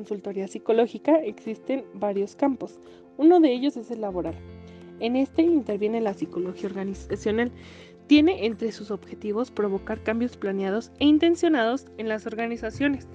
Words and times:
consultoría 0.00 0.48
psicológica 0.48 1.16
existen 1.16 1.84
varios 1.92 2.34
campos. 2.34 2.80
Uno 3.18 3.38
de 3.38 3.52
ellos 3.52 3.76
es 3.76 3.90
el 3.90 4.00
laboral. 4.00 4.34
En 4.98 5.14
este 5.14 5.42
interviene 5.42 6.00
la 6.00 6.14
psicología 6.14 6.70
organizacional. 6.70 7.52
Tiene 8.06 8.46
entre 8.46 8.72
sus 8.72 8.90
objetivos 8.90 9.50
provocar 9.50 10.02
cambios 10.02 10.38
planeados 10.38 10.90
e 11.00 11.04
intencionados 11.04 11.84
en 11.98 12.08
las 12.08 12.26
organizaciones. 12.26 13.08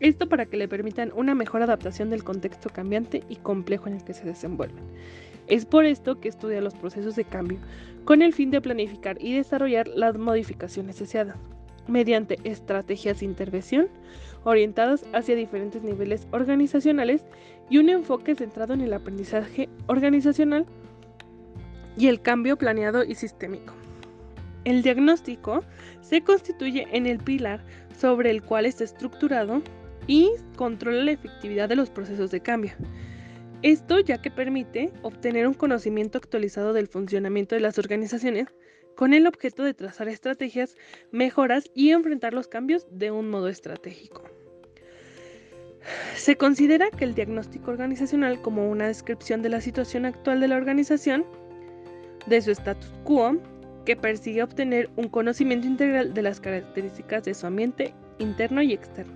Esto 0.00 0.26
para 0.26 0.46
que 0.46 0.56
le 0.56 0.66
permitan 0.66 1.12
una 1.14 1.34
mejor 1.34 1.60
adaptación 1.60 2.08
del 2.08 2.24
contexto 2.24 2.70
cambiante 2.70 3.22
y 3.28 3.36
complejo 3.36 3.88
en 3.88 3.96
el 3.96 4.04
que 4.04 4.14
se 4.14 4.24
desenvuelven. 4.24 4.82
Es 5.46 5.66
por 5.66 5.84
esto 5.84 6.20
que 6.20 6.30
estudia 6.30 6.62
los 6.62 6.74
procesos 6.74 7.16
de 7.16 7.24
cambio, 7.24 7.58
con 8.06 8.22
el 8.22 8.32
fin 8.32 8.50
de 8.50 8.62
planificar 8.62 9.18
y 9.20 9.34
desarrollar 9.34 9.88
las 9.88 10.16
modificaciones 10.16 10.98
deseadas, 10.98 11.36
mediante 11.86 12.38
estrategias 12.44 13.20
de 13.20 13.26
intervención 13.26 13.88
orientadas 14.44 15.04
hacia 15.12 15.36
diferentes 15.36 15.82
niveles 15.82 16.26
organizacionales 16.30 17.24
y 17.70 17.78
un 17.78 17.88
enfoque 17.88 18.34
centrado 18.34 18.74
en 18.74 18.82
el 18.82 18.92
aprendizaje 18.92 19.68
organizacional 19.86 20.66
y 21.96 22.08
el 22.08 22.20
cambio 22.20 22.56
planeado 22.56 23.04
y 23.04 23.14
sistémico. 23.14 23.74
El 24.64 24.82
diagnóstico 24.82 25.62
se 26.00 26.22
constituye 26.22 26.86
en 26.92 27.06
el 27.06 27.18
pilar 27.18 27.62
sobre 27.98 28.30
el 28.30 28.42
cual 28.42 28.66
está 28.66 28.84
estructurado 28.84 29.62
y 30.06 30.30
controla 30.56 31.04
la 31.04 31.12
efectividad 31.12 31.68
de 31.68 31.76
los 31.76 31.90
procesos 31.90 32.30
de 32.30 32.40
cambio. 32.40 32.72
Esto 33.62 34.00
ya 34.00 34.20
que 34.20 34.30
permite 34.30 34.92
obtener 35.02 35.46
un 35.46 35.54
conocimiento 35.54 36.18
actualizado 36.18 36.72
del 36.72 36.88
funcionamiento 36.88 37.54
de 37.54 37.62
las 37.62 37.78
organizaciones 37.78 38.48
con 38.94 39.14
el 39.14 39.26
objeto 39.26 39.64
de 39.64 39.74
trazar 39.74 40.08
estrategias, 40.08 40.76
mejoras 41.10 41.70
y 41.74 41.90
enfrentar 41.90 42.34
los 42.34 42.48
cambios 42.48 42.86
de 42.90 43.10
un 43.10 43.28
modo 43.28 43.48
estratégico. 43.48 44.24
Se 46.16 46.36
considera 46.36 46.90
que 46.90 47.04
el 47.04 47.14
diagnóstico 47.14 47.70
organizacional 47.70 48.40
como 48.40 48.70
una 48.70 48.86
descripción 48.86 49.42
de 49.42 49.50
la 49.50 49.60
situación 49.60 50.06
actual 50.06 50.40
de 50.40 50.48
la 50.48 50.56
organización, 50.56 51.26
de 52.26 52.40
su 52.40 52.50
status 52.52 52.92
quo, 53.04 53.36
que 53.84 53.96
persigue 53.96 54.42
obtener 54.42 54.88
un 54.96 55.08
conocimiento 55.08 55.66
integral 55.66 56.14
de 56.14 56.22
las 56.22 56.40
características 56.40 57.24
de 57.24 57.34
su 57.34 57.46
ambiente 57.46 57.92
interno 58.18 58.62
y 58.62 58.72
externo. 58.72 59.12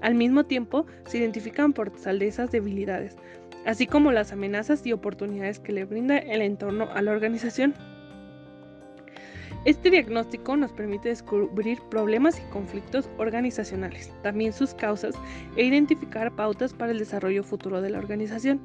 Al 0.00 0.14
mismo 0.14 0.44
tiempo, 0.44 0.86
se 1.06 1.18
identifican 1.18 1.74
fortalezas, 1.74 2.50
debilidades, 2.50 3.16
así 3.64 3.86
como 3.86 4.12
las 4.12 4.32
amenazas 4.32 4.86
y 4.86 4.92
oportunidades 4.92 5.58
que 5.58 5.72
le 5.72 5.84
brinda 5.84 6.18
el 6.18 6.42
entorno 6.42 6.88
a 6.92 7.02
la 7.02 7.12
organización. 7.12 7.74
Este 9.68 9.90
diagnóstico 9.90 10.56
nos 10.56 10.72
permite 10.72 11.10
descubrir 11.10 11.78
problemas 11.90 12.38
y 12.38 12.50
conflictos 12.50 13.10
organizacionales, 13.18 14.10
también 14.22 14.54
sus 14.54 14.72
causas 14.72 15.14
e 15.56 15.64
identificar 15.66 16.34
pautas 16.34 16.72
para 16.72 16.92
el 16.92 16.98
desarrollo 16.98 17.44
futuro 17.44 17.82
de 17.82 17.90
la 17.90 17.98
organización, 17.98 18.62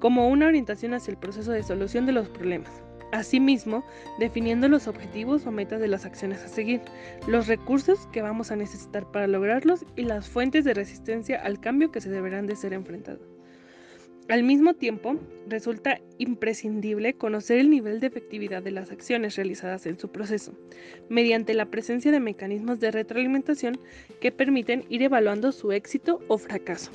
como 0.00 0.28
una 0.28 0.48
orientación 0.48 0.92
hacia 0.92 1.12
el 1.12 1.18
proceso 1.18 1.52
de 1.52 1.62
solución 1.62 2.04
de 2.04 2.10
los 2.10 2.28
problemas. 2.30 2.82
Asimismo, 3.12 3.84
definiendo 4.18 4.68
los 4.68 4.88
objetivos 4.88 5.46
o 5.46 5.52
metas 5.52 5.80
de 5.80 5.86
las 5.86 6.04
acciones 6.04 6.42
a 6.42 6.48
seguir, 6.48 6.80
los 7.28 7.46
recursos 7.46 8.08
que 8.08 8.20
vamos 8.20 8.50
a 8.50 8.56
necesitar 8.56 9.08
para 9.12 9.28
lograrlos 9.28 9.86
y 9.94 10.02
las 10.02 10.28
fuentes 10.28 10.64
de 10.64 10.74
resistencia 10.74 11.40
al 11.40 11.60
cambio 11.60 11.92
que 11.92 12.00
se 12.00 12.10
deberán 12.10 12.48
de 12.48 12.56
ser 12.56 12.72
enfrentados. 12.72 13.29
Al 14.30 14.44
mismo 14.44 14.74
tiempo, 14.74 15.16
resulta 15.48 16.00
imprescindible 16.18 17.14
conocer 17.14 17.58
el 17.58 17.68
nivel 17.68 17.98
de 17.98 18.06
efectividad 18.06 18.62
de 18.62 18.70
las 18.70 18.92
acciones 18.92 19.34
realizadas 19.34 19.86
en 19.86 19.98
su 19.98 20.08
proceso, 20.08 20.52
mediante 21.08 21.52
la 21.52 21.66
presencia 21.66 22.12
de 22.12 22.20
mecanismos 22.20 22.78
de 22.78 22.92
retroalimentación 22.92 23.80
que 24.20 24.30
permiten 24.30 24.84
ir 24.88 25.02
evaluando 25.02 25.50
su 25.50 25.72
éxito 25.72 26.20
o 26.28 26.38
fracaso. 26.38 26.92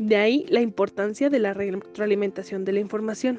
De 0.00 0.16
ahí 0.16 0.46
la 0.48 0.60
importancia 0.60 1.30
de 1.30 1.38
la 1.38 1.54
retroalimentación 1.54 2.64
de 2.64 2.72
la 2.72 2.80
información, 2.80 3.38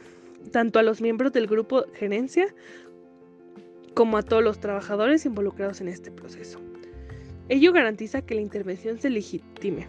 tanto 0.54 0.80
a 0.80 0.84
los 0.84 1.02
miembros 1.02 1.34
del 1.34 1.48
grupo 1.48 1.84
gerencia 1.96 2.48
como 3.96 4.18
a 4.18 4.24
todos 4.24 4.42
los 4.42 4.62
trabajadores 4.62 5.26
involucrados 5.26 5.82
en 5.82 5.90
este 5.90 6.10
proceso. 6.10 6.62
Ello 7.50 7.74
garantiza 7.74 8.22
que 8.22 8.36
la 8.36 8.42
intervención 8.42 8.98
se 8.98 9.10
legitime 9.10 9.88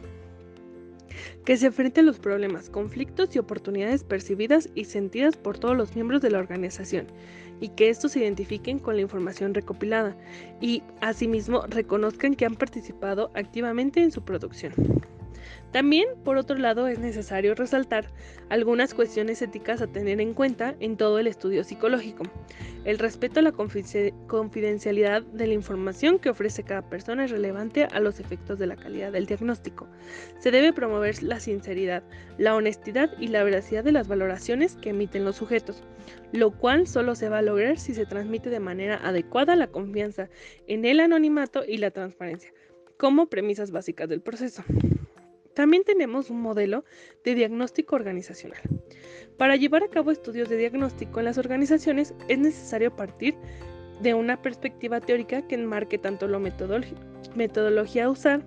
que 1.45 1.57
se 1.57 1.67
enfrente 1.67 2.01
a 2.01 2.05
los 2.05 2.19
problemas, 2.19 2.69
conflictos 2.69 3.35
y 3.35 3.39
oportunidades 3.39 4.05
percibidas 4.05 4.69
y 4.75 4.85
sentidas 4.85 5.37
por 5.37 5.59
todos 5.59 5.77
los 5.77 5.95
miembros 5.95 6.21
de 6.23 6.31
la 6.31 6.39
organización 6.39 7.07
y 7.61 7.69
que 7.71 7.91
estos 7.91 8.13
se 8.13 8.21
identifiquen 8.21 8.79
con 8.79 8.97
la 8.97 9.03
información 9.03 9.55
recopilada 9.55 10.17
y 10.61 10.83
asimismo 11.01 11.63
reconozcan 11.69 12.35
que 12.35 12.47
han 12.47 12.57
participado 12.57 13.31
activamente 13.35 14.03
en 14.03 14.11
su 14.11 14.23
producción. 14.23 14.73
También, 15.73 16.09
por 16.25 16.37
otro 16.37 16.57
lado, 16.57 16.89
es 16.89 16.99
necesario 16.99 17.55
resaltar 17.55 18.07
algunas 18.49 18.95
cuestiones 18.95 19.41
éticas 19.41 19.81
a 19.81 19.87
tener 19.87 20.21
en 20.21 20.35
cuenta 20.35 20.75
en 20.81 20.97
todo 20.97 21.19
el 21.19 21.27
estudio 21.27 21.63
psicológico. 21.65 22.25
El 22.85 22.99
respeto 22.99 23.41
a 23.41 23.43
la 23.43 23.53
confidencialidad 23.53 25.23
de 25.23 25.47
la 25.47 25.55
información 25.55 26.19
que 26.19 26.31
ofrece 26.31 26.63
cada 26.63 26.89
persona 26.89 27.25
es 27.25 27.31
relevante 27.31 27.85
a 27.85 28.01
los 28.01 28.21
efectos 28.21 28.59
de 28.59 28.67
la 28.67 28.77
calidad 28.77 29.13
del 29.13 29.27
diagnóstico. 29.27 29.87
Se 30.39 30.51
debe 30.51 30.73
promover 30.73 31.23
la 31.23 31.41
sinceridad, 31.41 32.03
la 32.39 32.57
honestidad 32.57 33.11
y 33.19 33.29
la 33.29 33.45
veracidad 33.45 33.85
de 33.85 33.93
las 33.93 34.09
valoraciones 34.09 34.77
que 34.77 34.91
emiten 34.91 35.25
los 35.25 35.37
sujetos, 35.37 35.83
lo 36.33 36.51
cual 36.53 36.87
solo 36.87 37.15
se 37.15 37.29
va 37.29 37.39
a 37.39 37.43
lograr 37.43 37.79
si 37.79 37.95
se 37.95 38.07
transmite 38.07 38.51
de 38.51 38.61
manera 38.61 38.97
adecuada 38.97 39.57
la 39.57 39.67
confianza 39.67 40.31
en 40.67 40.85
el 40.85 41.01
anonimato 41.01 41.63
y 41.67 41.77
la 41.77 41.91
transparencia 41.91 42.51
como 43.01 43.29
premisas 43.29 43.71
básicas 43.71 44.09
del 44.11 44.21
proceso. 44.21 44.63
También 45.61 45.85
tenemos 45.85 46.31
un 46.31 46.41
modelo 46.41 46.87
de 47.23 47.35
diagnóstico 47.35 47.95
organizacional. 47.95 48.63
Para 49.37 49.57
llevar 49.57 49.83
a 49.83 49.89
cabo 49.89 50.11
estudios 50.11 50.49
de 50.49 50.57
diagnóstico 50.57 51.19
en 51.19 51.27
las 51.27 51.37
organizaciones 51.37 52.15
es 52.29 52.39
necesario 52.39 52.97
partir 52.97 53.35
de 54.01 54.15
una 54.15 54.41
perspectiva 54.41 55.03
teórica 55.03 55.47
que 55.47 55.57
enmarque 55.57 55.99
tanto 55.99 56.29
la 56.29 56.39
metodología 57.35 58.05
a 58.07 58.09
usar 58.09 58.43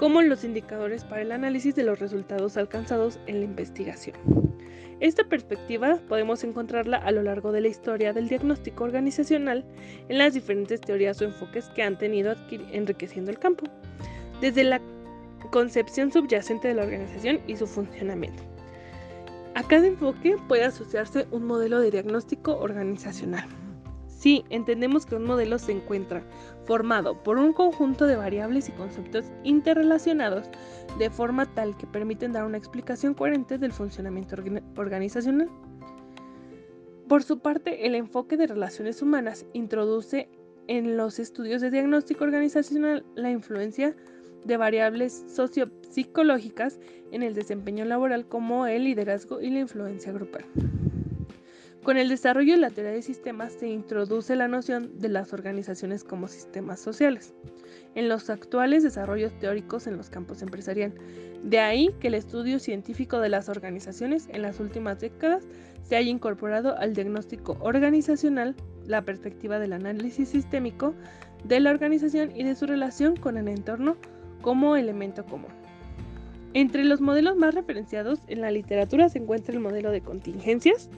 como 0.00 0.20
los 0.20 0.42
indicadores 0.42 1.04
para 1.04 1.22
el 1.22 1.30
análisis 1.30 1.76
de 1.76 1.84
los 1.84 2.00
resultados 2.00 2.56
alcanzados 2.56 3.20
en 3.28 3.38
la 3.38 3.44
investigación. 3.44 4.16
Esta 4.98 5.28
perspectiva 5.28 6.00
podemos 6.08 6.42
encontrarla 6.42 6.96
a 6.96 7.12
lo 7.12 7.22
largo 7.22 7.52
de 7.52 7.60
la 7.60 7.68
historia 7.68 8.12
del 8.12 8.28
diagnóstico 8.28 8.82
organizacional 8.82 9.64
en 10.08 10.18
las 10.18 10.34
diferentes 10.34 10.80
teorías 10.80 11.22
o 11.22 11.24
enfoques 11.24 11.68
que 11.68 11.84
han 11.84 11.96
tenido 11.96 12.34
enriqueciendo 12.72 13.30
el 13.30 13.38
campo. 13.38 13.66
Desde 14.40 14.64
la 14.64 14.80
concepción 15.50 16.12
subyacente 16.12 16.68
de 16.68 16.74
la 16.74 16.82
organización 16.82 17.40
y 17.46 17.56
su 17.56 17.66
funcionamiento. 17.66 18.42
A 19.54 19.62
cada 19.62 19.86
enfoque 19.86 20.36
puede 20.48 20.64
asociarse 20.64 21.26
un 21.30 21.46
modelo 21.46 21.80
de 21.80 21.90
diagnóstico 21.90 22.58
organizacional. 22.58 23.48
Si 24.06 24.44
entendemos 24.50 25.06
que 25.06 25.14
un 25.14 25.24
modelo 25.24 25.58
se 25.58 25.72
encuentra 25.72 26.22
formado 26.64 27.22
por 27.22 27.38
un 27.38 27.52
conjunto 27.52 28.06
de 28.06 28.16
variables 28.16 28.68
y 28.68 28.72
conceptos 28.72 29.24
interrelacionados 29.44 30.50
de 30.98 31.10
forma 31.10 31.46
tal 31.54 31.76
que 31.76 31.86
permiten 31.86 32.32
dar 32.32 32.44
una 32.44 32.58
explicación 32.58 33.14
coherente 33.14 33.56
del 33.56 33.72
funcionamiento 33.72 34.36
organizacional. 34.76 35.48
Por 37.08 37.22
su 37.22 37.38
parte, 37.38 37.86
el 37.86 37.94
enfoque 37.94 38.36
de 38.36 38.48
relaciones 38.48 39.00
humanas 39.00 39.46
introduce 39.52 40.28
en 40.66 40.96
los 40.96 41.18
estudios 41.18 41.62
de 41.62 41.70
diagnóstico 41.70 42.24
organizacional 42.24 43.04
la 43.14 43.30
influencia 43.30 43.94
de 44.46 44.56
variables 44.56 45.24
sociopsicológicas 45.28 46.78
en 47.12 47.22
el 47.22 47.34
desempeño 47.34 47.84
laboral 47.84 48.26
como 48.26 48.66
el 48.66 48.84
liderazgo 48.84 49.40
y 49.40 49.50
la 49.50 49.60
influencia 49.60 50.12
grupal. 50.12 50.44
Con 51.82 51.96
el 51.98 52.08
desarrollo 52.08 52.54
de 52.54 52.60
la 52.60 52.70
teoría 52.70 52.92
de 52.92 53.02
sistemas 53.02 53.52
se 53.52 53.68
introduce 53.68 54.34
la 54.34 54.48
noción 54.48 54.98
de 54.98 55.08
las 55.08 55.32
organizaciones 55.32 56.02
como 56.02 56.26
sistemas 56.26 56.80
sociales 56.80 57.32
en 57.94 58.08
los 58.08 58.28
actuales 58.28 58.82
desarrollos 58.82 59.32
teóricos 59.38 59.86
en 59.86 59.96
los 59.96 60.10
campos 60.10 60.42
empresariales. 60.42 60.98
De 61.42 61.60
ahí 61.60 61.94
que 62.00 62.08
el 62.08 62.14
estudio 62.14 62.58
científico 62.58 63.20
de 63.20 63.28
las 63.28 63.48
organizaciones 63.48 64.28
en 64.32 64.42
las 64.42 64.60
últimas 64.60 65.00
décadas 65.00 65.44
se 65.82 65.96
haya 65.96 66.10
incorporado 66.10 66.76
al 66.76 66.92
diagnóstico 66.92 67.56
organizacional 67.60 68.54
la 68.86 69.02
perspectiva 69.02 69.58
del 69.58 69.72
análisis 69.72 70.28
sistémico 70.28 70.94
de 71.44 71.60
la 71.60 71.70
organización 71.70 72.34
y 72.34 72.42
de 72.42 72.56
su 72.56 72.66
relación 72.66 73.16
con 73.16 73.36
el 73.36 73.48
entorno 73.48 73.96
como 74.46 74.76
elemento 74.76 75.26
común. 75.26 75.50
Entre 76.54 76.84
los 76.84 77.00
modelos 77.00 77.34
más 77.34 77.52
referenciados 77.52 78.20
en 78.28 78.42
la 78.42 78.52
literatura 78.52 79.08
se 79.08 79.18
encuentra 79.18 79.52
el 79.52 79.58
modelo 79.58 79.90
de 79.90 80.02
contingencias, 80.02 80.88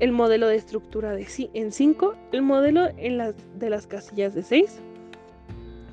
el 0.00 0.12
modelo 0.12 0.48
de 0.48 0.56
estructura 0.56 1.12
de 1.12 1.26
en 1.54 1.72
5, 1.72 2.14
el 2.30 2.42
modelo 2.42 2.88
en 2.98 3.16
las, 3.16 3.34
de 3.58 3.70
las 3.70 3.86
casillas 3.86 4.34
de 4.34 4.42
6 4.42 4.82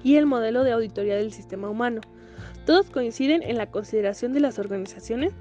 y 0.04 0.18
el 0.18 0.26
modelo 0.26 0.66
de 0.66 0.74
auditoría 0.74 1.16
del 1.16 1.32
sistema 1.32 1.70
humano. 1.70 2.02
Todos 2.66 2.90
coinciden 2.90 3.42
en 3.42 3.56
la 3.56 3.72
consideración 3.72 4.34
de 4.34 4.42
las 4.42 4.60
organizaciones 4.60 5.32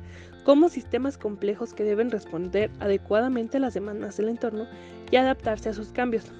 como 0.45 0.69
sistemas 0.69 1.19
complejos 1.19 1.75
que 1.75 1.83
deben 1.83 2.13
responder 2.13 2.71
adecuadamente 2.79 3.57
a 3.57 3.61
las 3.61 3.75
demandas 3.75 4.19
del 4.19 4.29
entorno 4.29 4.69
y 5.11 5.17
adaptarse 5.17 5.71
a 5.71 5.75
sus 5.75 5.89
cambios. 5.89 6.31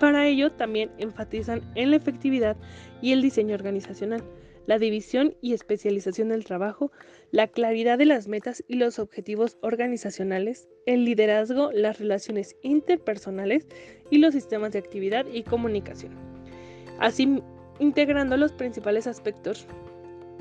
Para 0.00 0.26
ello 0.26 0.52
también 0.52 0.90
enfatizan 0.98 1.62
en 1.74 1.90
la 1.90 1.96
efectividad 1.96 2.56
y 3.00 3.12
el 3.12 3.22
diseño 3.22 3.54
organizacional, 3.54 4.22
la 4.66 4.78
división 4.78 5.34
y 5.40 5.54
especialización 5.54 6.28
del 6.28 6.44
trabajo, 6.44 6.90
la 7.30 7.46
claridad 7.46 7.98
de 7.98 8.06
las 8.06 8.28
metas 8.28 8.62
y 8.68 8.76
los 8.76 8.98
objetivos 8.98 9.56
organizacionales, 9.62 10.68
el 10.86 11.04
liderazgo, 11.04 11.70
las 11.72 11.98
relaciones 11.98 12.56
interpersonales 12.62 13.66
y 14.10 14.18
los 14.18 14.34
sistemas 14.34 14.72
de 14.72 14.80
actividad 14.80 15.24
y 15.32 15.44
comunicación. 15.44 16.12
Así, 16.98 17.42
integrando 17.78 18.36
los 18.36 18.52
principales 18.52 19.06
aspectos 19.06 19.66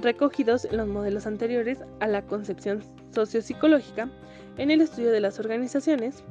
recogidos 0.02 0.66
en 0.66 0.78
los 0.78 0.88
modelos 0.88 1.26
anteriores 1.26 1.80
a 2.00 2.08
la 2.08 2.26
concepción 2.26 2.84
sociopsicológica 3.14 4.10
en 4.58 4.72
el 4.72 4.82
estudio 4.82 5.12
de 5.12 5.22
las 5.22 5.40
organizaciones, 5.40 6.24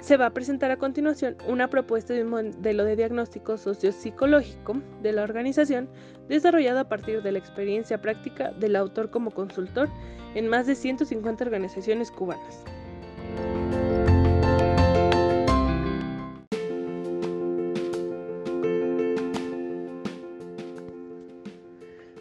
se 0.00 0.16
va 0.16 0.26
a 0.26 0.30
presentar 0.30 0.70
a 0.70 0.76
continuación 0.76 1.36
una 1.46 1.68
propuesta 1.68 2.14
de 2.14 2.24
un 2.24 2.30
modelo 2.30 2.84
de 2.84 2.96
diagnóstico 2.96 3.58
sociopsicológico 3.58 4.80
de 5.02 5.12
la 5.12 5.22
organización 5.22 5.88
desarrollado 6.28 6.80
a 6.80 6.88
partir 6.88 7.22
de 7.22 7.32
la 7.32 7.38
experiencia 7.38 8.00
práctica 8.00 8.50
del 8.52 8.76
autor 8.76 9.10
como 9.10 9.30
consultor 9.30 9.88
en 10.34 10.48
más 10.48 10.66
de 10.66 10.74
150 10.74 11.44
organizaciones 11.44 12.10
cubanas. 12.10 12.64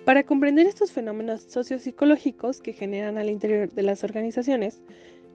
Para 0.06 0.24
comprender 0.24 0.66
estos 0.66 0.92
fenómenos 0.92 1.44
sociopsicológicos 1.44 2.62
que 2.62 2.74
generan 2.74 3.20
al 3.20 3.30
interior 3.30 3.70
de 3.70 3.84
las 3.84 4.04
organizaciones 4.04 4.82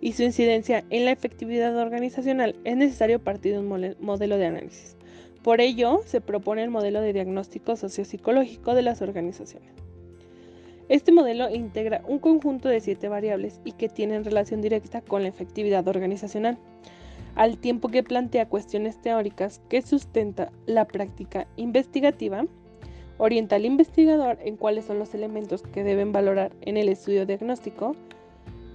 y 0.05 0.13
su 0.13 0.23
incidencia 0.23 0.85
en 0.91 1.07
la 1.07 1.13
efectividad 1.13 1.75
organizacional, 1.79 2.55
es 2.65 2.77
necesario 2.77 3.25
partir 3.25 3.55
de 3.55 3.61
un 3.61 3.97
modelo 4.01 4.37
de 4.37 4.45
análisis. 4.45 4.99
Por 5.43 5.63
ello, 5.63 6.03
se 6.05 6.21
propone 6.21 6.63
el 6.63 6.69
modelo 6.69 7.01
de 7.01 7.15
diagnóstico 7.15 7.75
sociopsicológico 7.75 8.75
de 8.75 8.83
las 8.83 9.01
organizaciones. 9.01 9.71
Este 10.91 11.11
modelo 11.11 11.49
integra 11.49 12.03
un 12.07 12.19
conjunto 12.19 12.69
de 12.69 12.81
siete 12.81 13.09
variables 13.09 13.63
y 13.65 13.73
que 13.73 13.89
tienen 13.89 14.27
relación 14.27 14.61
directa 14.61 15.01
con 15.01 15.23
la 15.23 15.29
efectividad 15.29 15.89
organizacional, 15.89 16.59
al 17.35 17.57
tiempo 17.57 17.89
que 17.89 18.03
plantea 18.03 18.51
cuestiones 18.51 19.01
teóricas 19.01 19.63
que 19.71 19.81
sustenta 19.81 20.53
la 20.67 20.85
práctica 20.85 21.49
investigativa 21.57 22.45
orienta 23.17 23.57
al 23.57 23.65
investigador 23.65 24.37
en 24.45 24.59
cuáles 24.59 24.85
son 24.85 24.99
los 24.99 25.15
elementos 25.15 25.63
que 25.63 25.83
deben 25.83 26.13
valorar 26.13 26.53
en 26.61 26.77
el 26.77 26.91
estudio 26.91 27.25
diagnóstico 27.25 27.97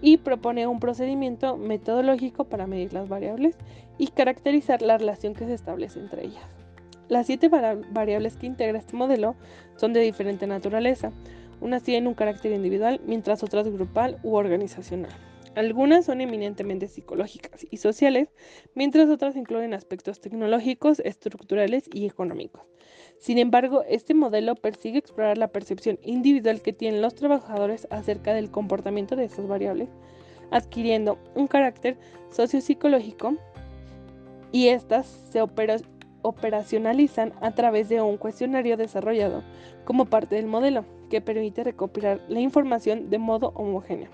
y 0.01 0.18
propone 0.18 0.68
un 0.68 0.80
procedimiento 0.80 1.57
metodológico 1.57 2.46
para 2.46 2.68
medir 2.68 2.94
las 2.94 3.10
variables 3.10 3.56
y 3.98 4.07
caracterizar 4.07 4.81
la 4.81 4.98
relación 4.98 5.34
que 5.34 5.46
se 5.46 5.54
establece 5.54 6.00
entre 6.00 6.25
ellas. 6.25 6.44
Las 7.10 7.25
siete 7.25 7.50
variables 7.50 8.38
que 8.38 8.46
integra 8.46 8.78
este 8.78 8.96
modelo 8.96 9.36
son 9.75 9.94
de 9.94 10.01
diferente 10.01 10.46
naturaleza. 10.46 11.12
Unas 11.60 11.84
tienen 11.84 12.07
un 12.07 12.13
carácter 12.13 12.51
individual, 12.51 13.01
mientras 13.06 13.44
otras 13.44 13.68
grupal 13.68 14.19
u 14.24 14.36
organizacional. 14.36 15.12
Algunas 15.56 16.06
son 16.06 16.22
eminentemente 16.22 16.88
psicológicas 16.88 17.66
y 17.69 17.78
sociales, 17.78 18.30
mientras 18.75 19.10
otras 19.10 19.36
incluyen 19.36 19.74
aspectos 19.74 20.22
tecnológicos, 20.22 21.00
estructurales 21.00 21.90
y 21.92 22.06
económicos. 22.06 22.62
Sin 23.19 23.38
embargo, 23.38 23.83
este 23.88 24.13
modelo 24.13 24.56
persigue 24.56 24.98
explorar 24.98 25.38
la 25.38 25.50
percepción 25.50 26.00
individual 26.04 26.62
que 26.62 26.71
tienen 26.71 27.01
los 27.01 27.16
trabajadores 27.16 27.86
acerca 27.92 28.33
del 28.33 28.50
comportamiento 28.50 29.18
de 29.18 29.25
estas 29.25 29.45
variables, 29.45 29.89
adquiriendo 30.51 31.19
un 31.36 31.48
carácter 31.48 31.98
sociopsicológico 32.31 33.36
y 34.54 34.69
estas 34.69 35.06
se 35.31 35.42
operacionalizan 36.21 37.33
a 37.42 37.51
través 37.51 37.89
de 37.89 38.01
un 38.01 38.18
cuestionario 38.18 38.77
desarrollado 38.77 39.44
como 39.83 40.06
parte 40.06 40.36
del 40.36 40.48
modelo, 40.48 40.86
que 41.10 41.19
permite 41.19 41.63
recopilar 41.63 42.21
la 42.30 42.39
información 42.39 43.10
de 43.10 43.18
modo 43.18 43.51
homogéneo. 43.56 44.10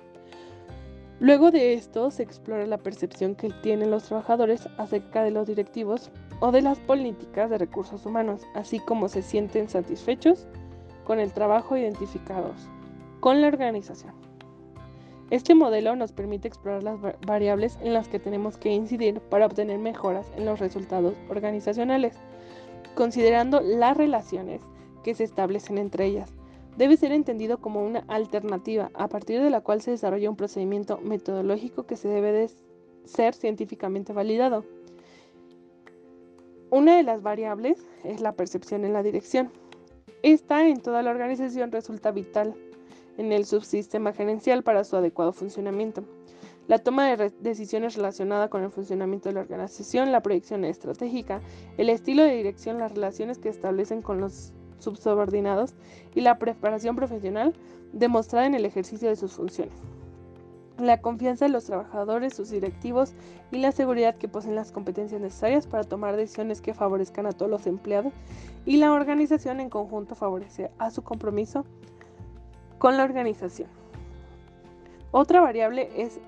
Luego 1.19 1.51
de 1.51 1.73
esto 1.73 2.11
se 2.11 2.23
explora 2.23 2.65
la 2.65 2.79
percepción 2.79 3.35
que 3.35 3.49
tienen 3.61 3.91
los 3.91 4.03
trabajadores 4.05 4.67
acerca 4.77 5.23
de 5.23 5.31
los 5.31 5.47
directivos 5.47 6.11
o 6.39 6.51
de 6.51 6.61
las 6.61 6.79
políticas 6.79 7.49
de 7.49 7.57
recursos 7.57 8.05
humanos, 8.05 8.41
así 8.53 8.79
como 8.79 9.07
se 9.07 9.21
sienten 9.21 9.69
satisfechos 9.69 10.47
con 11.03 11.19
el 11.19 11.31
trabajo 11.33 11.77
identificados 11.77 12.69
con 13.19 13.41
la 13.41 13.47
organización. 13.47 14.13
Este 15.31 15.55
modelo 15.55 15.95
nos 15.95 16.11
permite 16.11 16.47
explorar 16.47 16.83
las 16.83 16.99
variables 17.25 17.79
en 17.81 17.93
las 17.93 18.07
que 18.07 18.19
tenemos 18.19 18.57
que 18.57 18.71
incidir 18.71 19.19
para 19.21 19.47
obtener 19.47 19.79
mejoras 19.79 20.31
en 20.37 20.45
los 20.45 20.59
resultados 20.59 21.15
organizacionales, 21.29 22.15
considerando 22.93 23.61
las 23.61 23.97
relaciones 23.97 24.61
que 25.03 25.15
se 25.15 25.23
establecen 25.23 25.77
entre 25.77 26.05
ellas 26.05 26.33
debe 26.77 26.97
ser 26.97 27.11
entendido 27.11 27.59
como 27.59 27.83
una 27.83 28.03
alternativa 28.07 28.91
a 28.93 29.07
partir 29.07 29.41
de 29.41 29.49
la 29.49 29.61
cual 29.61 29.81
se 29.81 29.91
desarrolla 29.91 30.29
un 30.29 30.35
procedimiento 30.35 30.99
metodológico 31.01 31.85
que 31.85 31.95
se 31.95 32.07
debe 32.07 32.31
de 32.31 32.49
ser 33.05 33.33
científicamente 33.33 34.13
validado. 34.13 34.65
Una 36.75 36.97
de 36.97 37.03
las 37.03 37.21
variables 37.21 37.87
es 38.03 38.19
la 38.19 38.33
percepción 38.33 38.83
en 38.83 38.91
la 38.91 39.01
dirección. 39.01 39.49
Esta 40.23 40.67
en 40.67 40.81
toda 40.81 41.03
la 41.03 41.11
organización 41.11 41.71
resulta 41.71 42.11
vital 42.11 42.53
en 43.17 43.31
el 43.31 43.45
subsistema 43.45 44.11
gerencial 44.11 44.61
para 44.61 44.83
su 44.83 44.97
adecuado 44.97 45.31
funcionamiento. 45.31 46.03
La 46.67 46.79
toma 46.79 47.15
de 47.15 47.31
decisiones 47.39 47.95
relacionada 47.95 48.49
con 48.49 48.61
el 48.61 48.71
funcionamiento 48.71 49.29
de 49.29 49.35
la 49.35 49.39
organización, 49.39 50.11
la 50.11 50.21
proyección 50.21 50.65
estratégica, 50.65 51.39
el 51.77 51.89
estilo 51.89 52.23
de 52.23 52.35
dirección, 52.35 52.77
las 52.77 52.91
relaciones 52.91 53.37
que 53.37 53.47
establecen 53.47 54.01
con 54.01 54.19
los 54.19 54.51
subordinados 54.79 55.75
y 56.13 56.19
la 56.19 56.37
preparación 56.39 56.97
profesional 56.97 57.53
demostrada 57.93 58.47
en 58.47 58.53
el 58.53 58.65
ejercicio 58.65 59.07
de 59.07 59.15
sus 59.15 59.31
funciones. 59.31 59.94
La 60.79 61.01
confianza 61.01 61.45
de 61.45 61.51
los 61.51 61.65
trabajadores, 61.65 62.35
sus 62.35 62.49
directivos 62.49 63.13
y 63.51 63.59
la 63.59 63.71
seguridad 63.71 64.15
que 64.15 64.27
poseen 64.27 64.55
las 64.55 64.71
competencias 64.71 65.21
necesarias 65.21 65.67
para 65.67 65.83
tomar 65.83 66.17
decisiones 66.17 66.61
que 66.61 66.73
favorezcan 66.73 67.25
a 67.25 67.31
todos 67.31 67.49
los 67.49 67.65
empleados 67.65 68.11
y 68.65 68.77
la 68.77 68.91
organización 68.91 69.59
en 69.59 69.69
conjunto 69.69 70.15
favorece 70.15 70.71
a 70.77 70.91
su 70.91 71.01
compromiso 71.01 71.65
con 72.77 72.97
la 72.97 73.03
organización. 73.03 73.69
Otra 75.11 75.39
variable 75.39 75.89
es 75.95 76.19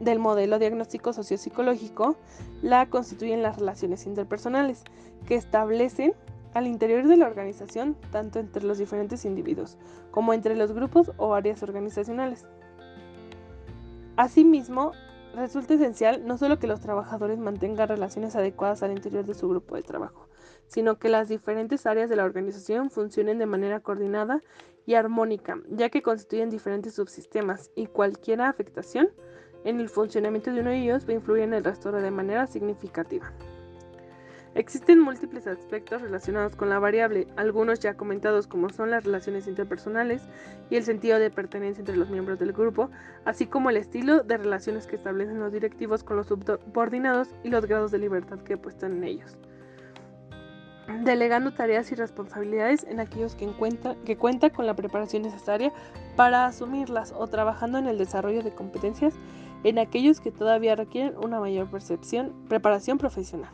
del 0.00 0.18
modelo 0.18 0.58
diagnóstico 0.58 1.12
sociopsicológico 1.12 2.16
la 2.62 2.90
constituyen 2.90 3.42
las 3.42 3.56
relaciones 3.56 4.06
interpersonales, 4.06 4.84
que 5.26 5.34
establecen 5.34 6.14
al 6.54 6.66
interior 6.66 7.06
de 7.06 7.16
la 7.16 7.26
organización, 7.26 7.96
tanto 8.10 8.38
entre 8.38 8.64
los 8.64 8.78
diferentes 8.78 9.24
individuos 9.24 9.76
como 10.10 10.32
entre 10.32 10.56
los 10.56 10.72
grupos 10.72 11.12
o 11.16 11.34
áreas 11.34 11.62
organizacionales. 11.62 12.46
Asimismo, 14.16 14.92
resulta 15.34 15.74
esencial 15.74 16.26
no 16.26 16.38
solo 16.38 16.58
que 16.58 16.66
los 16.66 16.80
trabajadores 16.80 17.38
mantengan 17.38 17.88
relaciones 17.88 18.34
adecuadas 18.34 18.82
al 18.82 18.92
interior 18.92 19.26
de 19.26 19.34
su 19.34 19.46
grupo 19.46 19.76
de 19.76 19.82
trabajo, 19.82 20.28
sino 20.68 20.98
que 20.98 21.10
las 21.10 21.28
diferentes 21.28 21.84
áreas 21.84 22.08
de 22.08 22.16
la 22.16 22.24
organización 22.24 22.90
funcionen 22.90 23.38
de 23.38 23.44
manera 23.44 23.80
coordinada 23.80 24.42
y 24.86 24.94
armónica, 24.94 25.60
ya 25.68 25.90
que 25.90 26.02
constituyen 26.02 26.48
diferentes 26.48 26.94
subsistemas 26.94 27.70
y 27.74 27.88
cualquier 27.88 28.40
afectación 28.40 29.10
en 29.64 29.80
el 29.80 29.90
funcionamiento 29.90 30.50
de 30.50 30.60
uno 30.60 30.70
de 30.70 30.78
ellos 30.78 31.06
va 31.06 31.10
a 31.10 31.16
influir 31.16 31.42
en 31.42 31.52
el 31.52 31.64
resto 31.64 31.92
de 31.92 32.10
manera 32.10 32.46
significativa. 32.46 33.34
Existen 34.56 35.00
múltiples 35.00 35.46
aspectos 35.46 36.00
relacionados 36.00 36.56
con 36.56 36.70
la 36.70 36.78
variable, 36.78 37.28
algunos 37.36 37.78
ya 37.78 37.92
comentados 37.92 38.46
como 38.46 38.70
son 38.70 38.90
las 38.90 39.04
relaciones 39.04 39.46
interpersonales 39.46 40.22
y 40.70 40.76
el 40.76 40.82
sentido 40.82 41.18
de 41.18 41.30
pertenencia 41.30 41.80
entre 41.80 41.98
los 41.98 42.08
miembros 42.08 42.38
del 42.38 42.54
grupo, 42.54 42.88
así 43.26 43.46
como 43.46 43.68
el 43.68 43.76
estilo 43.76 44.22
de 44.22 44.38
relaciones 44.38 44.86
que 44.86 44.96
establecen 44.96 45.40
los 45.40 45.52
directivos 45.52 46.02
con 46.02 46.16
los 46.16 46.28
subordinados 46.28 47.28
y 47.44 47.50
los 47.50 47.66
grados 47.66 47.90
de 47.90 47.98
libertad 47.98 48.38
que 48.38 48.56
puestan 48.56 48.96
en 48.96 49.04
ellos. 49.04 49.36
Delegando 51.04 51.52
tareas 51.52 51.92
y 51.92 51.94
responsabilidades 51.94 52.84
en 52.84 52.98
aquellos 52.98 53.34
que, 53.34 53.46
que 54.06 54.16
cuentan 54.16 54.50
con 54.50 54.64
la 54.64 54.74
preparación 54.74 55.24
necesaria 55.24 55.70
para 56.16 56.46
asumirlas 56.46 57.12
o 57.14 57.26
trabajando 57.26 57.76
en 57.76 57.88
el 57.88 57.98
desarrollo 57.98 58.42
de 58.42 58.54
competencias 58.54 59.12
en 59.64 59.78
aquellos 59.78 60.18
que 60.18 60.32
todavía 60.32 60.76
requieren 60.76 61.14
una 61.22 61.40
mayor 61.40 61.70
percepción, 61.70 62.32
preparación 62.48 62.96
profesional. 62.96 63.50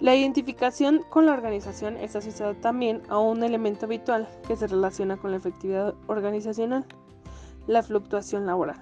La 0.00 0.14
identificación 0.14 1.02
con 1.10 1.26
la 1.26 1.32
organización 1.32 1.96
es 1.96 2.14
asociada 2.14 2.54
también 2.54 3.02
a 3.08 3.18
un 3.18 3.42
elemento 3.42 3.86
habitual 3.86 4.28
que 4.46 4.54
se 4.54 4.68
relaciona 4.68 5.16
con 5.16 5.32
la 5.32 5.38
efectividad 5.38 5.94
organizacional, 6.06 6.84
la 7.66 7.82
fluctuación 7.82 8.46
laboral. 8.46 8.80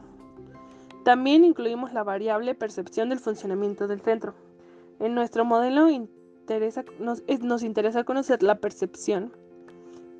También 1.04 1.44
incluimos 1.44 1.94
la 1.94 2.04
variable 2.04 2.54
percepción 2.54 3.08
del 3.08 3.18
funcionamiento 3.18 3.88
del 3.88 4.02
centro. 4.02 4.34
En 5.00 5.14
nuestro 5.14 5.46
modelo 5.46 5.88
nos, 6.98 7.62
interesa 7.62 8.04
conocer 8.04 8.42
la 8.42 8.56
percepción 8.56 9.32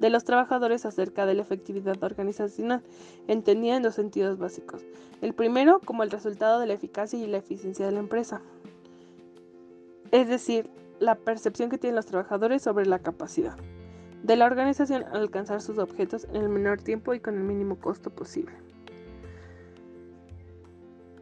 de 0.00 0.11
los 0.11 0.25
trabajadores 0.25 0.87
acerca 0.87 1.26
de 1.26 1.35
la 1.35 1.43
efectividad 1.43 2.03
organizacional, 2.03 2.83
entendida 3.29 3.76
en 3.76 3.83
dos 3.83 3.97
sentidos 3.97 4.38
básicos. 4.38 4.83
El 5.21 5.35
primero 5.35 5.81
como 5.81 6.05
el 6.05 6.11
resultado 6.11 6.59
de 6.59 6.67
la 6.67 6.75
eficacia 6.75 7.19
y 7.19 7.26
la 7.26 7.38
eficiencia 7.38 7.85
de 7.85 7.93
la 7.93 8.00
empresa. 8.00 8.41
Es 10.11 10.29
decir, 10.29 10.71
la 10.99 11.15
percepción 11.17 11.71
que 11.71 11.79
tienen 11.79 11.97
los 11.97 12.07
trabajadores 12.07 12.62
sobre 12.62 12.87
la 12.87 12.99
capacidad 12.99 13.57
de 14.23 14.37
la 14.37 14.47
organización 14.47 15.05
al 15.05 15.23
alcanzar 15.23 15.61
sus 15.61 15.79
objetos 15.79 16.26
en 16.31 16.37
el 16.37 16.49
menor 16.49 16.81
tiempo 16.81 17.15
y 17.15 17.21
con 17.21 17.37
el 17.37 17.45
mínimo 17.45 17.79
costo 17.79 18.11
posible. 18.11 18.53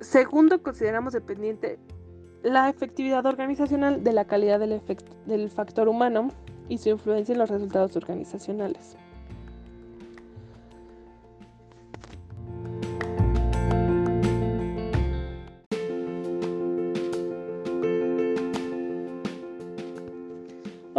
Segundo, 0.00 0.62
consideramos 0.62 1.12
dependiente 1.12 1.78
la 2.42 2.68
efectividad 2.68 3.24
organizacional 3.26 4.04
de 4.04 4.12
la 4.12 4.26
calidad 4.26 4.60
del, 4.60 4.80
del 5.26 5.50
factor 5.50 5.88
humano 5.88 6.28
y 6.68 6.78
su 6.78 6.90
influencia 6.90 7.32
en 7.32 7.38
los 7.38 7.50
resultados 7.50 7.96
organizacionales. 7.96 8.96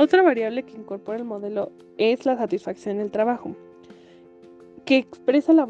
Otra 0.06 0.22
variable 0.22 0.62
que 0.62 0.78
incorpora 0.78 1.18
el 1.18 1.26
modelo 1.26 1.72
es 1.98 2.28
la 2.28 2.38
satisfacción 2.38 3.00
del 3.00 3.10
trabajo, 3.10 3.56
que 4.86 4.98
expresa 4.98 5.52
la, 5.52 5.66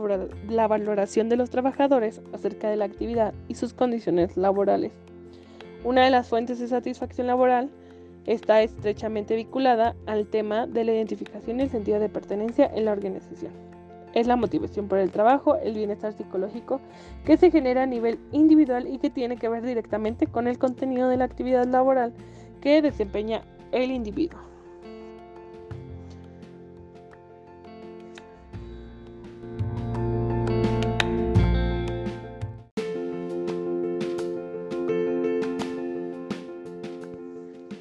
valoración 0.68 1.30
de 1.30 1.38
los 1.38 1.50
trabajadores 1.50 2.22
acerca 2.34 2.70
de 2.70 2.76
la 2.76 2.84
actividad 2.84 3.34
y 3.48 3.56
sus 3.56 3.74
condiciones 3.74 4.36
laborales. 4.36 4.92
Una 5.86 6.04
de 6.04 6.12
las 6.12 6.28
fuentes 6.28 6.60
de 6.60 6.68
satisfacción 6.68 7.28
laboral 7.28 7.70
está 8.26 8.62
estrechamente 8.62 9.38
vinculada 9.38 9.96
al 10.06 10.28
tema 10.28 10.68
de 10.68 10.84
la 10.84 10.92
identificación 10.92 11.62
y 11.62 11.64
el 11.64 11.70
sentido 11.70 12.02
de 12.02 12.10
pertenencia 12.10 12.70
en 12.76 12.84
la 12.84 12.92
organización. 12.92 13.54
Es 14.14 14.28
la 14.28 14.36
motivación 14.36 14.90
por 14.90 15.00
el 15.00 15.12
trabajo, 15.12 15.56
el 15.56 15.76
bienestar 15.76 16.12
psicológico 16.12 16.82
que 17.24 17.38
se 17.38 17.52
genera 17.52 17.84
a 17.84 17.88
nivel 17.88 18.20
individual 18.34 18.86
y 18.86 18.98
que 18.98 19.10
tiene 19.10 19.38
que 19.38 19.48
ver 19.48 19.66
directamente 19.66 20.28
con 20.28 20.50
el 20.50 20.58
contenido 20.58 21.08
de 21.08 21.16
la 21.16 21.24
actividad 21.24 21.66
laboral 21.66 22.12
que 22.60 22.82
desempeña 22.82 23.42
el 23.84 23.92
individuo. 23.92 24.40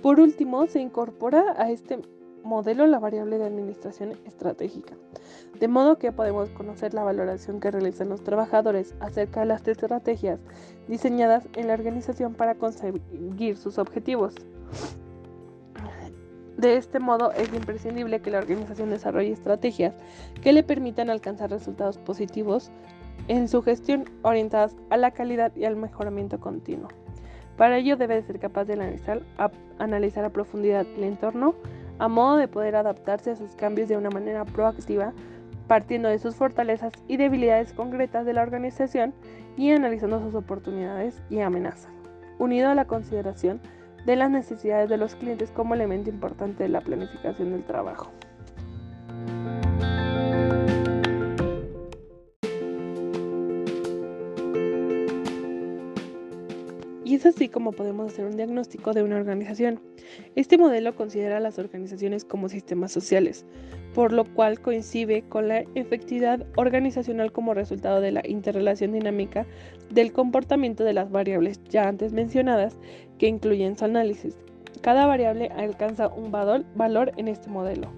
Por 0.02 0.20
último, 0.20 0.66
se 0.66 0.80
incorpora 0.80 1.54
a 1.56 1.70
este 1.70 1.98
modelo 2.42 2.86
la 2.86 2.98
variable 2.98 3.38
de 3.38 3.46
administración 3.46 4.18
estratégica, 4.26 4.94
de 5.58 5.68
modo 5.68 5.98
que 5.98 6.12
podemos 6.12 6.50
conocer 6.50 6.92
la 6.92 7.04
valoración 7.04 7.58
que 7.58 7.70
realizan 7.70 8.10
los 8.10 8.22
trabajadores 8.22 8.94
acerca 9.00 9.40
de 9.40 9.46
las 9.46 9.66
estrategias 9.66 10.40
diseñadas 10.88 11.48
en 11.54 11.68
la 11.68 11.74
organización 11.74 12.34
para 12.34 12.56
conseguir 12.56 13.56
sus 13.56 13.78
objetivos. 13.78 14.34
De 16.56 16.76
este 16.76 17.00
modo, 17.00 17.32
es 17.32 17.52
imprescindible 17.52 18.20
que 18.20 18.30
la 18.30 18.38
organización 18.38 18.90
desarrolle 18.90 19.32
estrategias 19.32 19.94
que 20.40 20.52
le 20.52 20.62
permitan 20.62 21.10
alcanzar 21.10 21.50
resultados 21.50 21.98
positivos 21.98 22.70
en 23.28 23.48
su 23.48 23.62
gestión 23.62 24.04
orientadas 24.22 24.76
a 24.90 24.96
la 24.96 25.10
calidad 25.10 25.54
y 25.56 25.64
al 25.64 25.76
mejoramiento 25.76 26.38
continuo. 26.38 26.88
Para 27.56 27.78
ello 27.78 27.96
debe 27.96 28.22
ser 28.22 28.38
capaz 28.38 28.64
de 28.64 28.74
analizar 28.74 29.22
a, 30.24 30.30
profundidad 30.30 30.86
el 30.96 31.04
entorno 31.04 31.54
a 31.98 32.08
modo 32.08 32.36
de 32.36 32.48
poder 32.48 32.74
adaptarse 32.74 33.30
a 33.30 33.36
sus 33.36 33.54
cambios 33.54 33.88
de 33.88 33.96
una 33.96 34.10
manera 34.10 34.44
proactiva, 34.44 35.12
partiendo 35.68 36.08
de 36.08 36.18
sus 36.18 36.34
fortalezas 36.34 36.92
y 37.06 37.16
debilidades 37.16 37.72
concretas 37.72 38.26
de 38.26 38.32
la 38.32 38.42
organización 38.42 39.14
y 39.56 39.70
analizando 39.70 40.20
sus 40.20 40.34
oportunidades 40.34 41.22
y 41.30 41.40
amenazas, 41.40 41.92
unido 42.38 42.68
a 42.68 42.74
la 42.74 42.86
consideración 42.86 43.60
de 44.04 44.16
las 44.16 44.30
necesidades 44.30 44.88
de 44.88 44.98
los 44.98 45.14
clientes 45.14 45.50
como 45.50 45.74
elemento 45.74 46.10
importante 46.10 46.64
de 46.64 46.68
la 46.68 46.80
planificación 46.80 47.52
del 47.52 47.64
trabajo. 47.64 48.10
Es 57.24 57.36
así 57.36 57.48
como 57.48 57.72
podemos 57.72 58.12
hacer 58.12 58.26
un 58.26 58.36
diagnóstico 58.36 58.92
de 58.92 59.02
una 59.02 59.16
organización. 59.16 59.80
Este 60.34 60.58
modelo 60.58 60.94
considera 60.94 61.38
a 61.38 61.40
las 61.40 61.58
organizaciones 61.58 62.24
como 62.24 62.50
sistemas 62.50 62.92
sociales, 62.92 63.46
por 63.94 64.12
lo 64.12 64.24
cual 64.24 64.60
coincide 64.60 65.22
con 65.22 65.48
la 65.48 65.64
efectividad 65.74 66.46
organizacional 66.56 67.32
como 67.32 67.54
resultado 67.54 68.00
de 68.00 68.12
la 68.12 68.22
interrelación 68.26 68.92
dinámica 68.92 69.46
del 69.90 70.12
comportamiento 70.12 70.84
de 70.84 70.92
las 70.92 71.10
variables 71.10 71.60
ya 71.70 71.88
antes 71.88 72.12
mencionadas 72.12 72.76
que 73.18 73.28
incluyen 73.28 73.78
su 73.78 73.86
análisis. 73.86 74.36
Cada 74.82 75.06
variable 75.06 75.48
alcanza 75.56 76.08
un 76.08 76.30
valor 76.30 77.12
en 77.16 77.28
este 77.28 77.48
modelo 77.48 77.88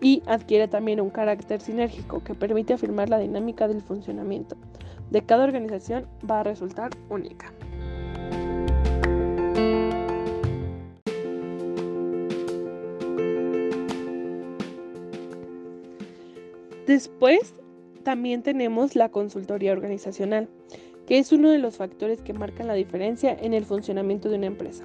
y 0.00 0.22
adquiere 0.26 0.66
también 0.66 1.00
un 1.00 1.10
carácter 1.10 1.60
sinérgico 1.60 2.24
que 2.24 2.34
permite 2.34 2.72
afirmar 2.72 3.10
la 3.10 3.18
dinámica 3.18 3.68
del 3.68 3.82
funcionamiento 3.82 4.56
de 5.10 5.22
cada 5.22 5.44
organización 5.44 6.06
va 6.28 6.40
a 6.40 6.44
resultar 6.44 6.90
única. 7.10 7.52
Después 16.86 17.54
también 18.04 18.44
tenemos 18.44 18.94
la 18.94 19.08
consultoría 19.08 19.72
organizacional, 19.72 20.48
que 21.06 21.18
es 21.18 21.32
uno 21.32 21.50
de 21.50 21.58
los 21.58 21.76
factores 21.76 22.22
que 22.22 22.32
marcan 22.32 22.68
la 22.68 22.74
diferencia 22.74 23.36
en 23.40 23.54
el 23.54 23.64
funcionamiento 23.64 24.28
de 24.28 24.36
una 24.36 24.46
empresa. 24.46 24.84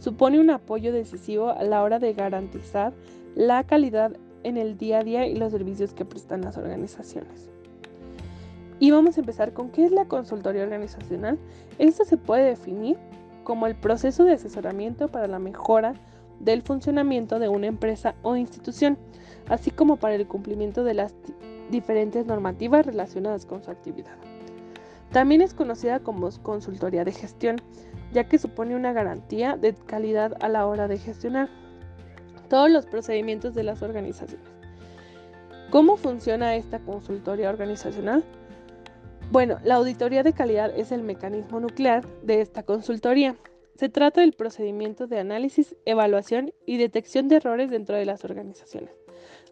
Supone 0.00 0.38
un 0.38 0.50
apoyo 0.50 0.92
decisivo 0.92 1.48
a 1.48 1.62
la 1.62 1.82
hora 1.82 1.98
de 1.98 2.12
garantizar 2.12 2.92
la 3.34 3.64
calidad 3.64 4.16
en 4.42 4.58
el 4.58 4.76
día 4.76 4.98
a 4.98 5.04
día 5.04 5.26
y 5.26 5.36
los 5.36 5.52
servicios 5.52 5.94
que 5.94 6.04
prestan 6.04 6.42
las 6.42 6.58
organizaciones. 6.58 7.48
Y 8.78 8.90
vamos 8.90 9.16
a 9.16 9.20
empezar 9.20 9.54
con 9.54 9.70
qué 9.70 9.84
es 9.84 9.92
la 9.92 10.06
consultoría 10.06 10.62
organizacional. 10.62 11.38
Esto 11.78 12.04
se 12.04 12.18
puede 12.18 12.44
definir 12.44 12.98
como 13.44 13.66
el 13.66 13.76
proceso 13.76 14.24
de 14.24 14.32
asesoramiento 14.34 15.08
para 15.08 15.26
la 15.26 15.38
mejora 15.38 15.94
del 16.40 16.62
funcionamiento 16.62 17.38
de 17.38 17.48
una 17.48 17.66
empresa 17.68 18.14
o 18.22 18.36
institución 18.36 18.98
así 19.50 19.70
como 19.70 19.96
para 19.96 20.14
el 20.14 20.26
cumplimiento 20.26 20.84
de 20.84 20.94
las 20.94 21.14
diferentes 21.70 22.26
normativas 22.26 22.86
relacionadas 22.86 23.46
con 23.46 23.62
su 23.62 23.70
actividad. 23.70 24.16
También 25.12 25.42
es 25.42 25.54
conocida 25.54 26.00
como 26.00 26.30
consultoría 26.42 27.04
de 27.04 27.12
gestión, 27.12 27.56
ya 28.12 28.28
que 28.28 28.38
supone 28.38 28.76
una 28.76 28.92
garantía 28.92 29.56
de 29.56 29.74
calidad 29.74 30.36
a 30.40 30.48
la 30.48 30.66
hora 30.66 30.88
de 30.88 30.98
gestionar 30.98 31.48
todos 32.48 32.70
los 32.70 32.86
procedimientos 32.86 33.54
de 33.54 33.64
las 33.64 33.82
organizaciones. 33.82 34.46
¿Cómo 35.70 35.96
funciona 35.96 36.54
esta 36.56 36.78
consultoría 36.80 37.50
organizacional? 37.50 38.24
Bueno, 39.30 39.58
la 39.64 39.76
auditoría 39.76 40.24
de 40.24 40.32
calidad 40.32 40.72
es 40.76 40.90
el 40.90 41.02
mecanismo 41.02 41.60
nuclear 41.60 42.04
de 42.22 42.40
esta 42.40 42.64
consultoría. 42.64 43.36
Se 43.80 43.88
trata 43.88 44.20
del 44.20 44.34
procedimiento 44.34 45.06
de 45.06 45.20
análisis, 45.20 45.74
evaluación 45.86 46.52
y 46.66 46.76
detección 46.76 47.28
de 47.28 47.36
errores 47.36 47.70
dentro 47.70 47.96
de 47.96 48.04
las 48.04 48.26
organizaciones. 48.26 48.90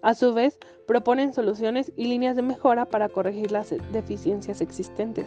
A 0.02 0.12
su 0.12 0.34
vez, 0.34 0.58
proponen 0.86 1.32
soluciones 1.32 1.92
y 1.96 2.08
líneas 2.08 2.36
de 2.36 2.42
mejora 2.42 2.84
para 2.84 3.08
corregir 3.08 3.52
las 3.52 3.74
deficiencias 3.90 4.60
existentes. 4.60 5.26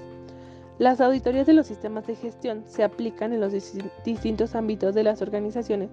Las 0.77 1.01
auditorías 1.01 1.47
de 1.47 1.53
los 1.53 1.65
sistemas 1.65 2.05
de 2.05 2.13
gestión 2.13 2.63
se 2.67 2.83
aplican 2.83 3.33
en 3.33 3.39
los 3.41 3.53
distintos 4.05 4.53
ámbitos 4.53 4.93
de 4.93 5.01
las 5.01 5.23
organizaciones 5.23 5.89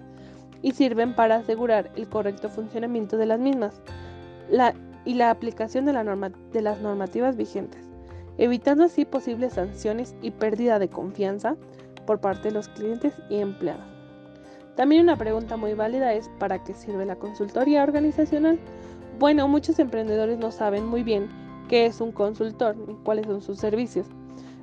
y 0.61 0.73
sirven 0.73 1.15
para 1.15 1.37
asegurar 1.37 1.89
el 1.95 2.07
correcto 2.09 2.47
funcionamiento 2.47 3.17
de 3.17 3.25
las 3.25 3.39
mismas 3.39 3.81
y 5.03 5.15
la 5.15 5.31
aplicación 5.31 5.85
de, 5.85 5.93
de 6.53 6.61
las 6.61 6.79
normativas 6.79 7.37
vigentes, 7.37 7.81
evitando 8.37 8.83
así 8.83 9.03
posibles 9.03 9.53
sanciones 9.53 10.13
y 10.21 10.29
pérdida 10.29 10.77
de 10.77 10.89
confianza 10.89 11.57
por 12.09 12.19
parte 12.19 12.47
de 12.47 12.55
los 12.55 12.69
clientes 12.69 13.13
y 13.29 13.35
empleados. 13.35 13.85
También 14.75 15.03
una 15.03 15.15
pregunta 15.15 15.57
muy 15.57 15.75
válida 15.75 16.11
es 16.15 16.27
¿para 16.39 16.63
qué 16.63 16.73
sirve 16.73 17.05
la 17.05 17.17
consultoría 17.17 17.83
organizacional? 17.83 18.57
Bueno, 19.19 19.47
muchos 19.47 19.77
emprendedores 19.77 20.39
no 20.39 20.51
saben 20.51 20.87
muy 20.87 21.03
bien 21.03 21.29
qué 21.67 21.85
es 21.85 22.01
un 22.01 22.11
consultor 22.11 22.75
y 22.87 22.95
cuáles 23.03 23.27
son 23.27 23.43
sus 23.43 23.59
servicios. 23.59 24.07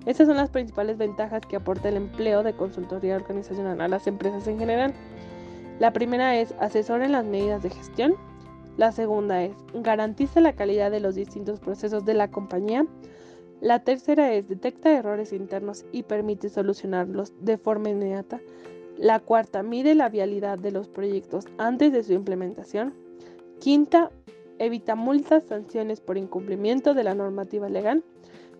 Estas 0.07 0.27
son 0.27 0.39
las 0.39 0.51
principales 0.51 0.99
ventajas 0.99 1.43
que 1.49 1.55
aporta 1.55 1.89
el 1.89 1.99
empleo 1.99 2.43
de 2.43 2.53
consultoría 2.53 3.15
organizacional 3.15 3.81
a 3.81 3.87
las 3.87 4.09
empresas 4.09 4.49
en 4.49 4.59
general. 4.59 4.93
La 5.79 5.93
primera 5.93 6.37
es 6.37 6.53
asesor 6.59 7.01
en 7.03 7.13
las 7.13 7.27
medidas 7.27 7.63
de 7.63 7.71
gestión. 7.71 8.17
La 8.77 8.91
segunda 8.91 9.45
es 9.45 9.53
garantiza 9.73 10.41
la 10.41 10.55
calidad 10.55 10.91
de 10.91 10.99
los 10.99 11.15
distintos 11.15 11.61
procesos 11.61 12.05
de 12.05 12.15
la 12.15 12.29
compañía. 12.29 12.85
La 13.61 13.83
tercera 13.83 14.33
es 14.35 14.49
detecta 14.49 14.93
errores 14.93 15.33
internos 15.33 15.85
y 15.91 16.03
permite 16.03 16.49
solucionarlos 16.49 17.33
de 17.41 17.57
forma 17.57 17.89
inmediata. 17.89 18.41
La 18.99 19.19
cuarta, 19.21 19.63
mide 19.63 19.95
la 19.95 20.09
vialidad 20.09 20.59
de 20.59 20.73
los 20.73 20.89
proyectos 20.89 21.47
antes 21.59 21.93
de 21.93 22.03
su 22.03 22.13
implementación. 22.13 22.95
Quinta, 23.59 24.11
evita 24.59 24.95
multas, 24.95 25.45
sanciones 25.45 26.01
por 26.01 26.19
incumplimiento 26.19 26.95
de 26.95 27.05
la 27.05 27.15
normativa 27.15 27.69
legal. 27.69 28.05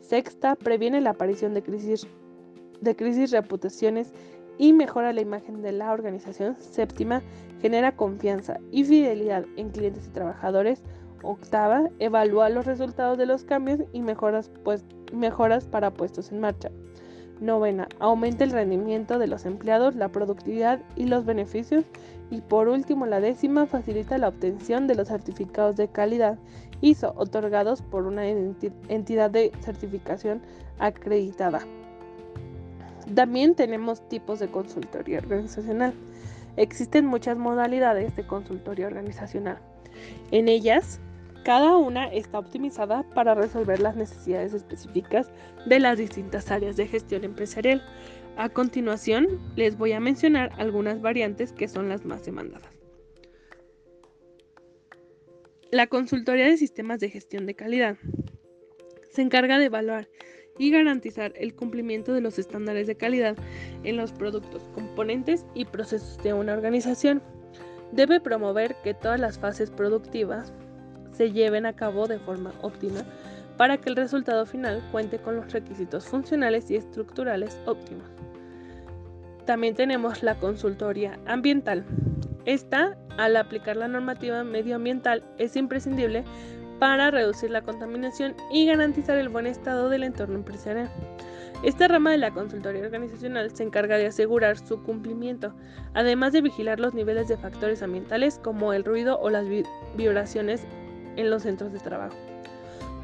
Sexta, 0.01 0.55
previene 0.55 1.01
la 1.01 1.11
aparición 1.11 1.53
de 1.53 1.63
crisis, 1.63 2.07
de 2.81 2.97
crisis 2.97 3.31
reputaciones 3.33 4.13
y 4.59 4.73
mejora 4.73 5.13
la 5.13 5.21
imagen 5.21 5.63
de 5.63 5.73
la 5.73 5.93
organización. 5.93 6.57
Séptima, 6.59 7.23
genera 7.61 7.97
confianza 7.97 8.59
y 8.71 8.85
fidelidad 8.85 9.45
en 9.57 9.71
clientes 9.71 10.07
y 10.07 10.11
trabajadores. 10.11 10.83
Octava, 11.27 11.89
evalúa 11.99 12.49
los 12.49 12.67
resultados 12.67 13.19
de 13.19 13.27
los 13.27 13.45
cambios 13.45 13.81
y 13.93 14.01
mejoras, 14.01 14.51
pues, 14.65 14.85
mejoras 15.13 15.67
para 15.67 15.93
puestos 15.93 16.33
en 16.33 16.41
marcha. 16.41 16.71
Novena, 17.41 17.89
aumenta 17.99 18.45
el 18.45 18.51
rendimiento 18.51 19.19
de 19.19 19.27
los 19.27 19.45
empleados, 19.45 19.95
la 19.95 20.09
productividad 20.09 20.81
y 20.97 21.05
los 21.07 21.25
beneficios. 21.27 21.85
Y 22.31 22.41
por 22.41 22.69
último, 22.69 23.07
la 23.07 23.21
décima, 23.21 23.67
facilita 23.67 24.19
la 24.19 24.29
obtención 24.29 24.87
de 24.87 24.95
los 24.95 25.09
certificados 25.09 25.77
de 25.77 25.89
calidad 25.89 26.39
ISO 26.81 27.15
otorgados 27.17 27.83
por 27.83 28.07
una 28.07 28.27
entidad 28.27 29.31
de 29.31 29.53
certificación 29.61 30.43
acreditada. 30.79 31.61
También 33.15 33.55
tenemos 33.55 34.07
tipos 34.09 34.41
de 34.41 34.49
consultoría 34.49 35.19
organizacional. 35.19 35.95
Existen 36.57 37.07
muchas 37.07 37.37
modalidades 37.37 38.15
de 38.17 38.27
consultoría 38.27 38.87
organizacional. 38.87 39.59
En 40.31 40.49
ellas, 40.49 41.01
cada 41.47 41.77
una 41.77 42.09
está 42.09 42.41
optimizada 42.41 43.05
para 43.15 43.37
resolver 43.37 43.79
las 43.79 43.95
necesidades 43.95 44.53
específicas 44.53 45.31
de 45.65 45.79
las 45.79 45.97
distintas 45.97 46.51
áreas 46.51 46.77
de 46.77 46.89
gestión 46.89 47.23
empresarial. 47.23 47.85
A 48.37 48.49
continuación, 48.49 49.29
les 49.55 49.79
voy 49.79 49.93
a 49.93 50.01
mencionar 50.01 50.51
algunas 50.59 51.01
variantes 51.01 51.53
que 51.53 51.69
son 51.69 51.89
las 51.89 52.05
más 52.05 52.25
demandadas. 52.25 52.69
La 55.71 55.87
consultoría 55.87 56.47
de 56.47 56.57
sistemas 56.57 56.99
de 56.99 57.11
gestión 57.11 57.47
de 57.47 57.55
calidad 57.55 57.97
se 59.13 59.23
encarga 59.23 59.61
de 59.61 59.67
evaluar 59.67 60.09
y 60.59 60.73
garantizar 60.73 61.33
el 61.37 61.55
cumplimiento 61.55 62.13
de 62.13 62.23
los 62.23 62.41
estándares 62.41 62.89
de 62.89 62.97
calidad 62.97 63.37
en 63.85 63.97
los 63.97 64.11
productos, 64.11 64.69
componentes 64.75 65.47
y 65.55 65.65
procesos 65.65 66.19
de 66.25 66.33
una 66.33 66.55
organización. 66.55 67.23
Debe 67.93 68.21
promover 68.21 68.75
que 68.83 68.95
todas 68.95 69.21
las 69.21 69.39
fases 69.39 69.71
productivas 69.71 70.53
se 71.17 71.33
lleven 71.33 71.67
a 71.67 71.73
cabo 71.75 72.07
de 72.07 72.19
forma 72.19 72.53
óptima 72.63 73.03
para 73.57 73.79
que 73.79 73.89
el 73.89 73.97
resultado 73.97 74.45
final 74.47 74.83
cuente 74.93 75.19
con 75.19 75.37
los 75.37 75.53
requisitos 75.53 76.07
funcionales 76.07 76.71
y 76.71 76.77
estructurales 76.77 77.59
óptimos. 77.65 78.07
También 79.47 79.75
tenemos 79.75 80.23
la 80.23 80.35
consultoría 80.35 81.19
ambiental. 81.27 81.85
Esta, 82.45 82.97
al 83.17 83.37
aplicar 83.37 83.77
la 83.77 83.89
normativa 83.89 84.45
medioambiental, 84.45 85.25
es 85.39 85.57
imprescindible 85.57 86.25
para 86.79 87.11
reducir 87.11 87.51
la 87.51 87.63
contaminación 87.63 88.35
y 88.53 88.67
garantizar 88.67 89.17
el 89.17 89.29
buen 89.29 89.47
estado 89.47 89.89
del 89.89 90.03
entorno 90.03 90.35
empresarial. 90.35 90.91
Esta 91.63 91.89
rama 91.89 92.11
de 92.11 92.19
la 92.19 92.33
consultoría 92.33 92.83
organizacional 92.83 93.51
se 93.51 93.63
encarga 93.63 93.97
de 93.97 94.07
asegurar 94.07 94.59
su 94.59 94.83
cumplimiento, 94.83 95.55
además 95.95 96.33
de 96.33 96.43
vigilar 96.43 96.79
los 96.79 96.93
niveles 96.93 97.29
de 97.29 97.39
factores 97.39 97.83
ambientales 97.83 98.39
como 98.45 98.75
el 98.75 98.85
ruido 98.85 99.19
o 99.19 99.31
las 99.31 99.47
vibraciones 99.97 100.67
en 101.17 101.31
los 101.31 101.43
centros 101.43 101.73
de 101.73 101.81
trabajo. 101.81 102.17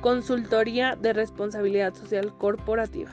Consultoría 0.00 0.96
de 0.96 1.12
responsabilidad 1.12 1.94
social 1.94 2.36
corporativa. 2.38 3.10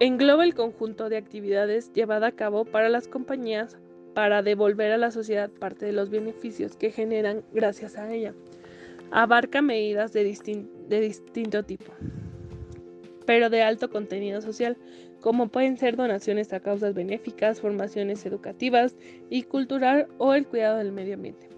Engloba 0.00 0.44
el 0.44 0.54
conjunto 0.54 1.08
de 1.08 1.16
actividades 1.16 1.92
llevada 1.92 2.28
a 2.28 2.32
cabo 2.32 2.64
para 2.64 2.88
las 2.88 3.08
compañías 3.08 3.76
para 4.14 4.42
devolver 4.42 4.92
a 4.92 4.96
la 4.96 5.10
sociedad 5.10 5.50
parte 5.50 5.86
de 5.86 5.92
los 5.92 6.10
beneficios 6.10 6.76
que 6.76 6.90
generan 6.90 7.42
gracias 7.52 7.96
a 7.96 8.12
ella 8.12 8.34
abarca 9.10 9.62
medidas 9.62 10.12
de, 10.12 10.24
distinto 10.24 11.62
tipo, 11.62 11.92
pero 13.26 13.50
de 13.50 13.62
alto 13.62 13.90
contenido 13.90 14.40
social, 14.40 14.76
como 15.20 15.48
pueden 15.48 15.76
ser 15.76 15.96
donaciones 15.96 16.52
a 16.52 16.60
causas 16.60 16.94
benéficas, 16.94 17.60
formaciones 17.60 18.24
educativas 18.24 18.94
y 19.30 19.42
cultural 19.42 20.08
o 20.18 20.34
el 20.34 20.46
cuidado 20.46 20.78
del 20.78 20.92
medio 20.92 21.14
ambiente. 21.14 21.48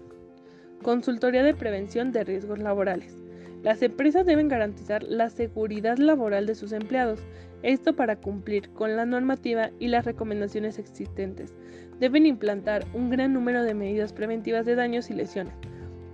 Consultoría 0.83 1.43
de 1.43 1.53
prevención 1.53 2.11
de 2.11 2.23
riesgos 2.23 2.59
laborales. 2.59 3.15
Las 3.63 3.81
empresas 3.81 4.25
deben 4.25 4.47
garantizar 4.47 5.03
la 5.03 5.29
seguridad 5.29 5.97
laboral 5.97 6.45
de 6.47 6.55
sus 6.55 6.71
empleados, 6.71 7.19
esto 7.61 7.95
para 7.95 8.15
cumplir 8.15 8.69
con 8.71 8.95
la 8.95 9.05
normativa 9.05 9.69
y 9.79 9.87
las 9.87 10.05
recomendaciones 10.05 10.79
existentes. 10.79 11.53
Deben 11.99 12.25
implantar 12.25 12.85
un 12.93 13.09
gran 13.11 13.33
número 13.33 13.63
de 13.63 13.75
medidas 13.75 14.13
preventivas 14.13 14.65
de 14.65 14.75
daños 14.75 15.11
y 15.11 15.13
lesiones 15.13 15.53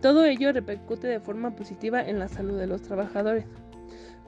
todo 0.02 0.26
ello 0.26 0.54
repercute 0.54 1.08
de 1.08 1.20
forma 1.20 1.56
positiva 1.56 2.02
en 2.02 2.20
la 2.20 2.28
salud 2.28 2.58
de 2.58 2.68
los 2.68 2.82
trabajadores. 2.82 3.46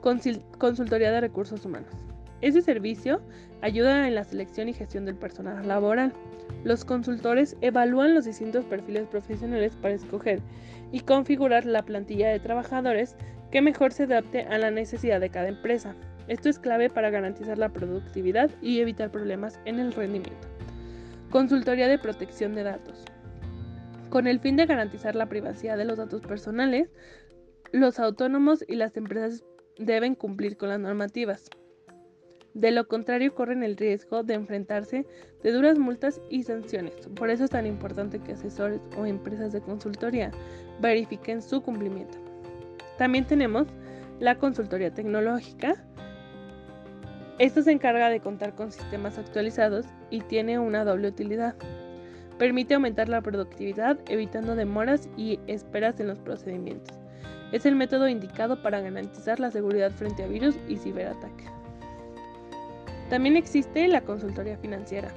Consultoría 0.02 1.12
de 1.12 1.22
recursos 1.22 1.64
humanos. 1.64 2.09
Este 2.42 2.62
servicio 2.62 3.22
ayuda 3.62 4.08
en 4.08 4.16
la 4.16 4.24
selección 4.24 4.70
y 4.70 4.74
gestión 4.74 5.06
del 5.06 5.16
personal 5.16 5.68
laboral. 5.68 6.14
Los 6.64 6.86
consultores 6.86 7.58
evalúan 7.62 8.16
los 8.16 8.26
distintos 8.26 8.66
perfiles 8.66 9.08
profesionales 9.08 9.76
para 9.76 9.96
escoger 9.96 10.42
y 10.92 11.02
configurar 11.02 11.66
la 11.66 11.84
plantilla 11.84 12.30
de 12.30 12.40
trabajadores 12.40 13.16
que 13.52 13.62
mejor 13.62 13.92
se 13.92 14.04
adapte 14.04 14.44
a 14.44 14.58
la 14.58 14.72
necesidad 14.72 15.20
de 15.20 15.30
cada 15.30 15.50
empresa. 15.50 15.96
Esto 16.28 16.48
es 16.48 16.60
clave 16.60 16.90
para 16.90 17.10
garantizar 17.10 17.58
la 17.58 17.70
productividad 17.70 18.52
y 18.62 18.80
evitar 18.80 19.12
problemas 19.12 19.60
en 19.66 19.80
el 19.80 19.92
rendimiento. 19.92 20.48
Consultoría 21.32 21.88
de 21.88 22.00
protección 22.00 22.56
de 22.56 22.64
datos. 22.64 23.04
Con 24.10 24.28
el 24.28 24.40
fin 24.40 24.56
de 24.56 24.66
garantizar 24.66 25.16
la 25.16 25.28
privacidad 25.28 25.78
de 25.78 25.86
los 25.86 25.98
datos 25.98 26.22
personales, 26.22 26.90
los 27.72 28.00
autónomos 28.00 28.64
y 28.68 28.76
las 28.76 28.96
empresas 28.98 29.44
deben 29.78 30.16
cumplir 30.16 30.58
con 30.58 30.70
las 30.70 30.80
normativas. 30.80 31.50
De 32.60 32.72
lo 32.72 32.90
contrario, 32.90 33.34
corren 33.34 33.64
el 33.64 33.78
riesgo 33.78 34.22
de 34.22 34.34
enfrentarse 34.34 35.06
de 35.42 35.52
duras 35.54 35.80
multas 35.80 36.20
y 36.30 36.44
sanciones. 36.44 37.08
Por 37.16 37.30
eso 37.30 37.46
es 37.46 37.52
tan 37.52 37.66
importante 37.66 38.20
que 38.20 38.34
asesores 38.34 38.82
o 38.98 39.06
empresas 39.06 39.54
de 39.54 39.62
consultoría 39.62 40.32
verifiquen 40.82 41.42
su 41.42 41.62
cumplimiento. 41.62 42.18
También 42.98 43.26
tenemos 43.26 43.68
la 44.20 44.38
consultoría 44.38 44.94
tecnológica. 44.94 45.82
Esto 47.38 47.62
se 47.62 47.72
encarga 47.72 48.10
de 48.10 48.20
contar 48.20 48.54
con 48.56 48.74
sistemas 48.74 49.18
actualizados 49.18 49.86
y 50.10 50.20
tiene 50.20 50.60
una 50.60 50.84
doble 50.84 51.08
utilidad. 51.08 51.56
Permite 52.38 52.74
aumentar 52.74 53.08
la 53.08 53.22
productividad 53.22 54.00
evitando 54.10 54.58
demoras 54.58 55.08
y 55.16 55.40
esperas 55.48 55.98
en 56.02 56.08
los 56.08 56.20
procedimientos. 56.20 57.00
Es 57.54 57.66
el 57.66 57.78
método 57.78 58.10
indicado 58.10 58.62
para 58.62 58.82
garantizar 58.82 59.40
la 59.40 59.50
seguridad 59.50 59.92
frente 59.92 60.24
a 60.24 60.28
virus 60.28 60.58
y 60.68 60.76
ciberataques. 60.76 61.59
También 63.10 63.36
existe 63.36 63.88
la 63.88 64.02
consultoría 64.02 64.58
financiera. 64.58 65.10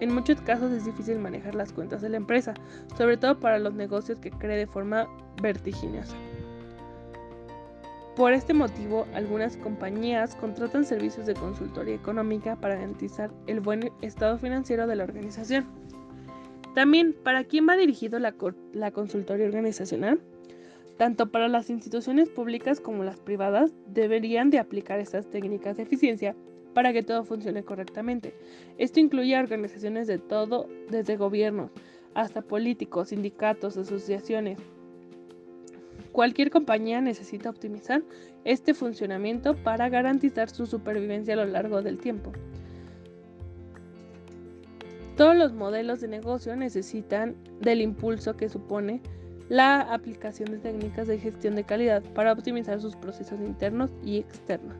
En 0.00 0.14
muchos 0.14 0.40
casos 0.40 0.72
es 0.72 0.84
difícil 0.84 1.18
manejar 1.18 1.54
las 1.54 1.72
cuentas 1.72 2.00
de 2.00 2.08
la 2.08 2.16
empresa, 2.16 2.54
sobre 2.96 3.16
todo 3.16 3.38
para 3.38 3.58
los 3.58 3.74
negocios 3.74 4.18
que 4.20 4.30
cree 4.30 4.56
de 4.56 4.66
forma 4.66 5.08
vertiginosa. 5.42 6.16
Por 8.16 8.32
este 8.32 8.54
motivo, 8.54 9.06
algunas 9.14 9.56
compañías 9.56 10.34
contratan 10.36 10.84
servicios 10.84 11.26
de 11.26 11.34
consultoría 11.34 11.94
económica 11.94 12.56
para 12.56 12.74
garantizar 12.74 13.30
el 13.46 13.60
buen 13.60 13.90
estado 14.02 14.36
financiero 14.38 14.86
de 14.86 14.96
la 14.96 15.04
organización. 15.04 15.66
También, 16.74 17.16
¿para 17.24 17.44
quién 17.44 17.68
va 17.68 17.76
dirigido 17.76 18.18
la, 18.18 18.32
consultoría 18.92 19.46
organizacional? 19.46 20.20
Tanto 20.98 21.30
para 21.30 21.48
las 21.48 21.70
instituciones 21.70 22.28
públicas 22.28 22.80
como 22.80 23.04
las 23.04 23.18
privadas 23.18 23.72
deberían 23.86 24.50
de 24.50 24.58
aplicar 24.58 25.00
estas 25.00 25.28
técnicas 25.30 25.76
de 25.76 25.84
eficiencia 25.84 26.36
para 26.74 26.92
que 26.92 27.02
todo 27.02 27.24
funcione 27.24 27.62
correctamente. 27.64 28.34
Esto 28.78 29.00
incluye 29.00 29.36
a 29.36 29.40
organizaciones 29.40 30.06
de 30.06 30.18
todo, 30.18 30.68
desde 30.90 31.16
gobiernos 31.16 31.70
hasta 32.14 32.42
políticos, 32.42 33.08
sindicatos, 33.08 33.76
asociaciones. 33.76 34.58
Cualquier 36.12 36.50
compañía 36.50 37.00
necesita 37.00 37.50
optimizar 37.50 38.02
este 38.44 38.74
funcionamiento 38.74 39.54
para 39.54 39.88
garantizar 39.88 40.50
su 40.50 40.66
supervivencia 40.66 41.34
a 41.34 41.36
lo 41.36 41.44
largo 41.44 41.82
del 41.82 41.98
tiempo. 41.98 42.32
Todos 45.16 45.36
los 45.36 45.52
modelos 45.52 46.00
de 46.00 46.08
negocio 46.08 46.56
necesitan 46.56 47.36
del 47.60 47.82
impulso 47.82 48.36
que 48.36 48.48
supone 48.48 49.02
la 49.48 49.80
aplicación 49.80 50.50
de 50.50 50.58
técnicas 50.58 51.08
de 51.08 51.18
gestión 51.18 51.56
de 51.56 51.64
calidad 51.64 52.02
para 52.14 52.32
optimizar 52.32 52.80
sus 52.80 52.96
procesos 52.96 53.40
internos 53.40 53.90
y 54.02 54.18
externos. 54.18 54.76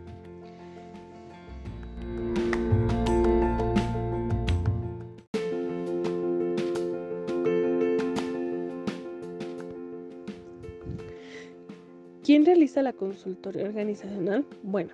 ¿Quién 12.30 12.46
realiza 12.46 12.80
la 12.82 12.92
consultoría 12.92 13.64
organizacional? 13.64 14.46
Bueno, 14.62 14.90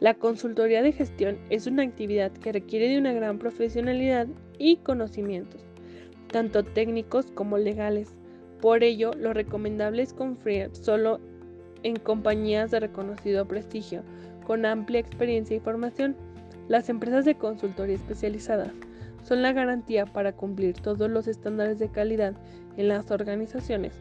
la 0.00 0.12
consultoría 0.12 0.82
de 0.82 0.92
gestión 0.92 1.38
es 1.48 1.66
una 1.66 1.82
actividad 1.82 2.30
que 2.30 2.52
requiere 2.52 2.90
de 2.90 2.98
una 2.98 3.14
gran 3.14 3.38
profesionalidad 3.38 4.26
y 4.58 4.76
conocimientos, 4.76 5.62
tanto 6.30 6.64
técnicos 6.64 7.30
como 7.30 7.56
legales. 7.56 8.10
Por 8.60 8.84
ello, 8.84 9.12
lo 9.14 9.32
recomendable 9.32 10.02
es 10.02 10.12
confiar 10.12 10.76
solo 10.76 11.20
en 11.84 11.96
compañías 11.96 12.70
de 12.70 12.80
reconocido 12.80 13.48
prestigio, 13.48 14.02
con 14.46 14.66
amplia 14.66 15.00
experiencia 15.00 15.56
y 15.56 15.60
formación. 15.60 16.16
Las 16.68 16.90
empresas 16.90 17.24
de 17.24 17.34
consultoría 17.34 17.96
especializada 17.96 18.74
son 19.22 19.40
la 19.40 19.54
garantía 19.54 20.04
para 20.04 20.32
cumplir 20.32 20.74
todos 20.74 21.08
los 21.08 21.28
estándares 21.28 21.78
de 21.78 21.88
calidad 21.88 22.34
en 22.76 22.88
las 22.88 23.10
organizaciones 23.10 23.94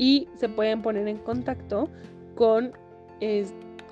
y 0.00 0.26
se 0.34 0.48
pueden 0.48 0.80
poner 0.80 1.06
en 1.08 1.18
contacto 1.18 1.90
con 2.34 2.72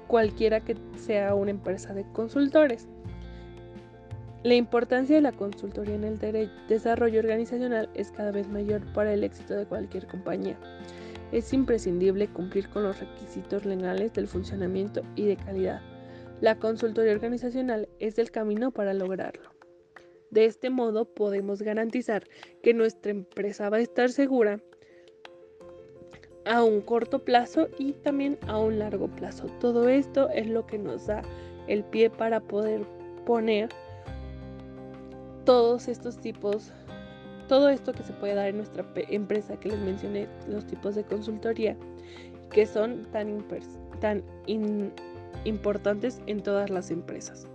cualquiera 0.07 0.59
que 0.61 0.75
sea 0.97 1.35
una 1.35 1.51
empresa 1.51 1.93
de 1.93 2.03
consultores. 2.15 2.89
La 4.43 4.55
importancia 4.55 5.17
de 5.17 5.21
la 5.21 5.33
consultoría 5.33 5.97
en 5.97 6.05
el 6.05 6.51
desarrollo 6.67 7.21
organizacional 7.21 7.91
es 7.93 8.11
cada 8.11 8.31
vez 8.31 8.49
mayor 8.49 8.91
para 8.95 9.13
el 9.13 9.23
éxito 9.23 9.55
de 9.55 9.67
cualquier 9.67 10.07
compañía. 10.07 10.59
Es 11.31 11.53
imprescindible 11.53 12.27
cumplir 12.29 12.71
con 12.71 12.85
los 12.85 12.99
requisitos 12.99 13.67
legales 13.67 14.15
del 14.15 14.29
funcionamiento 14.29 15.03
y 15.15 15.27
de 15.27 15.37
calidad. 15.37 15.83
La 16.41 16.59
consultoría 16.59 17.13
organizacional 17.13 17.87
es 17.99 18.19
el 18.19 18.31
camino 18.31 18.71
para 18.71 18.95
lograrlo. 18.95 19.51
De 20.31 20.47
este 20.47 20.71
modo 20.71 21.05
podemos 21.05 21.61
garantizar 21.61 22.27
que 22.63 22.73
nuestra 22.73 23.11
empresa 23.11 23.69
va 23.69 23.77
a 23.77 23.81
estar 23.81 24.09
segura 24.09 24.63
a 26.49 26.65
un 26.65 26.81
corto 26.81 27.19
plazo 27.21 27.69
y 27.79 27.93
también 27.93 28.39
a 28.49 28.59
un 28.59 28.79
largo 28.79 29.07
plazo. 29.09 29.47
Todo 29.61 29.89
esto 29.89 30.31
es 30.31 30.47
lo 30.49 30.67
que 30.67 30.79
nos 30.79 31.07
da 31.07 31.23
el 31.67 31.85
pie 31.85 32.11
para 32.11 32.41
poder 32.41 32.83
poner 33.27 33.69
todos 35.45 35.89
estos 35.89 36.17
tipos, 36.19 36.73
todo 37.49 37.69
esto 37.69 37.93
que 37.93 38.03
se 38.03 38.13
puede 38.15 38.35
dar 38.35 38.49
en 38.49 38.57
nuestra 38.57 38.85
empresa 38.97 39.59
que 39.61 39.69
les 39.69 39.79
mencioné, 39.79 40.27
los 40.49 40.67
tipos 40.67 40.95
de 40.95 41.05
consultoría 41.05 41.77
que 42.51 42.65
son 42.67 43.07
tan, 43.13 43.45
tan 44.01 44.23
importantes 45.45 46.21
en 46.27 46.43
todas 46.43 46.71
las 46.71 46.91
empresas. 46.91 47.47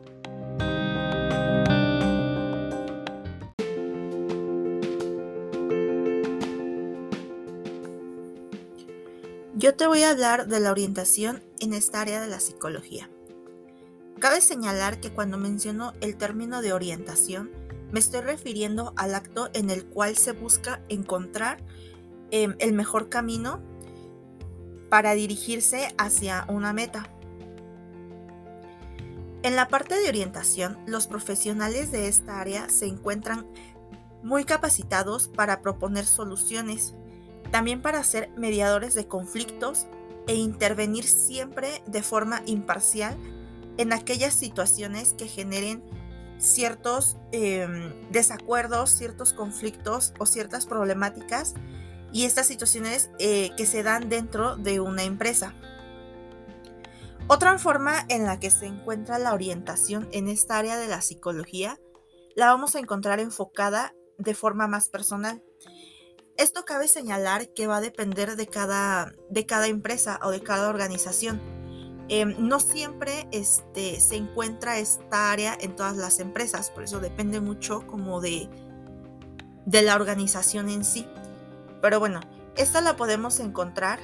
Yo 9.56 9.76
te 9.76 9.86
voy 9.86 10.02
a 10.02 10.10
hablar 10.10 10.48
de 10.48 10.60
la 10.60 10.72
orientación 10.72 11.44
en 11.60 11.74
esta 11.74 12.02
área 12.02 12.20
de 12.20 12.28
la 12.28 12.40
psicología. 12.40 13.08
Cabe 14.20 14.42
señalar 14.42 15.00
que 15.00 15.14
cuando 15.14 15.38
menciono 15.38 15.94
el 16.02 16.18
término 16.18 16.64
de 16.64 16.74
orientación, 16.74 17.52
me 17.92 18.00
estoy 18.00 18.22
refiriendo 18.22 18.94
al 18.96 19.14
acto 19.14 19.52
en 19.54 19.70
el 19.70 19.86
cual 19.86 20.18
se 20.18 20.32
busca 20.32 20.82
encontrar 20.90 21.64
em, 22.32 22.56
el 22.58 22.74
mejor 22.74 23.10
camino 23.10 23.62
para 24.90 25.14
dirigirse 25.14 25.94
hacia 26.00 26.46
una 26.50 26.74
meta. 26.74 27.08
En 29.44 29.56
la 29.56 29.68
parte 29.68 30.00
de 30.00 30.10
orientación, 30.10 30.80
los 30.88 31.06
profesionales 31.06 31.92
de 31.92 32.08
esta 32.08 32.40
área 32.40 32.70
se 32.70 32.88
encuentran 32.88 33.46
muy 34.24 34.46
capacitados 34.46 35.28
para 35.28 35.62
proponer 35.62 36.06
soluciones, 36.06 36.96
también 37.54 37.84
para 37.84 38.04
ser 38.04 38.32
mediadores 38.36 38.96
de 38.96 39.08
conflictos 39.08 39.86
e 40.26 40.34
intervenir 40.34 41.04
siempre 41.04 41.84
de 41.86 42.02
forma 42.02 42.42
imparcial 42.48 43.16
en 43.78 43.94
aquellas 43.94 44.34
situaciones 44.34 45.14
que 45.14 45.28
generen 45.28 45.84
ciertos 46.40 47.16
em, 47.32 47.94
desacuerdos, 48.10 48.90
ciertos 48.90 49.34
conflictos 49.34 50.16
o 50.18 50.26
ciertas 50.26 50.66
problemáticas 50.66 51.54
y 52.12 52.26
estas 52.26 52.48
situaciones 52.48 53.12
eh, 53.20 53.52
que 53.56 53.68
se 53.68 53.84
dan 53.84 54.10
dentro 54.10 54.56
de 54.56 54.80
una 54.80 55.04
empresa. 55.04 55.54
Otra 57.28 57.60
forma 57.60 58.04
en 58.10 58.26
la 58.26 58.40
que 58.40 58.50
se 58.50 58.66
encuentra 58.66 59.20
la 59.20 59.32
orientación 59.32 60.10
en 60.12 60.28
esta 60.28 60.58
área 60.58 60.76
de 60.78 60.88
la 60.88 61.02
psicología 61.02 61.78
la 62.36 62.48
vamos 62.48 62.76
a 62.76 62.80
encontrar 62.80 63.20
enfocada 63.20 63.94
de 64.18 64.34
forma 64.34 64.68
más 64.68 64.90
personal. 64.90 65.44
Esto 66.38 66.66
cabe 66.66 66.88
señalar 66.88 67.50
que 67.50 67.68
va 67.68 67.78
a 67.78 67.82
depender 67.82 68.36
de 68.36 68.48
cada, 68.48 69.14
de 69.30 69.46
cada 69.46 69.68
empresa 69.68 70.20
o 70.24 70.32
de 70.32 70.42
cada 70.42 70.70
organización. 70.70 71.42
Em, 72.10 72.36
no 72.40 72.60
siempre 72.60 73.28
este, 73.32 74.00
se 74.00 74.16
encuentra 74.16 74.80
esta 74.80 75.32
área 75.32 75.58
en 75.60 75.76
todas 75.76 75.96
las 75.96 76.20
empresas, 76.20 76.70
por 76.70 76.84
eso 76.84 77.00
depende 77.00 77.40
mucho 77.40 77.86
como 77.88 78.20
de, 78.20 78.50
de 79.66 79.82
la 79.84 79.96
organización 79.96 80.70
en 80.70 80.84
sí. 80.84 81.08
Pero 81.82 82.00
bueno, 82.00 82.20
esta 82.56 82.82
la 82.82 82.96
podemos 82.96 83.40
encontrar 83.40 84.00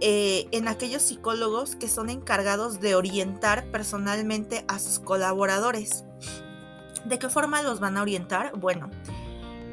eh, 0.00 0.46
en 0.52 0.68
aquellos 0.68 1.02
psicólogos 1.02 1.74
que 1.74 1.88
son 1.88 2.08
encargados 2.08 2.80
de 2.80 2.94
orientar 2.94 3.70
personalmente 3.72 4.64
a 4.68 4.78
sus 4.78 5.00
colaboradores. 5.00 6.04
¿De 7.04 7.18
qué 7.18 7.28
forma 7.28 7.62
los 7.62 7.80
van 7.80 7.96
a 7.96 8.02
orientar? 8.02 8.52
Bueno, 8.56 8.90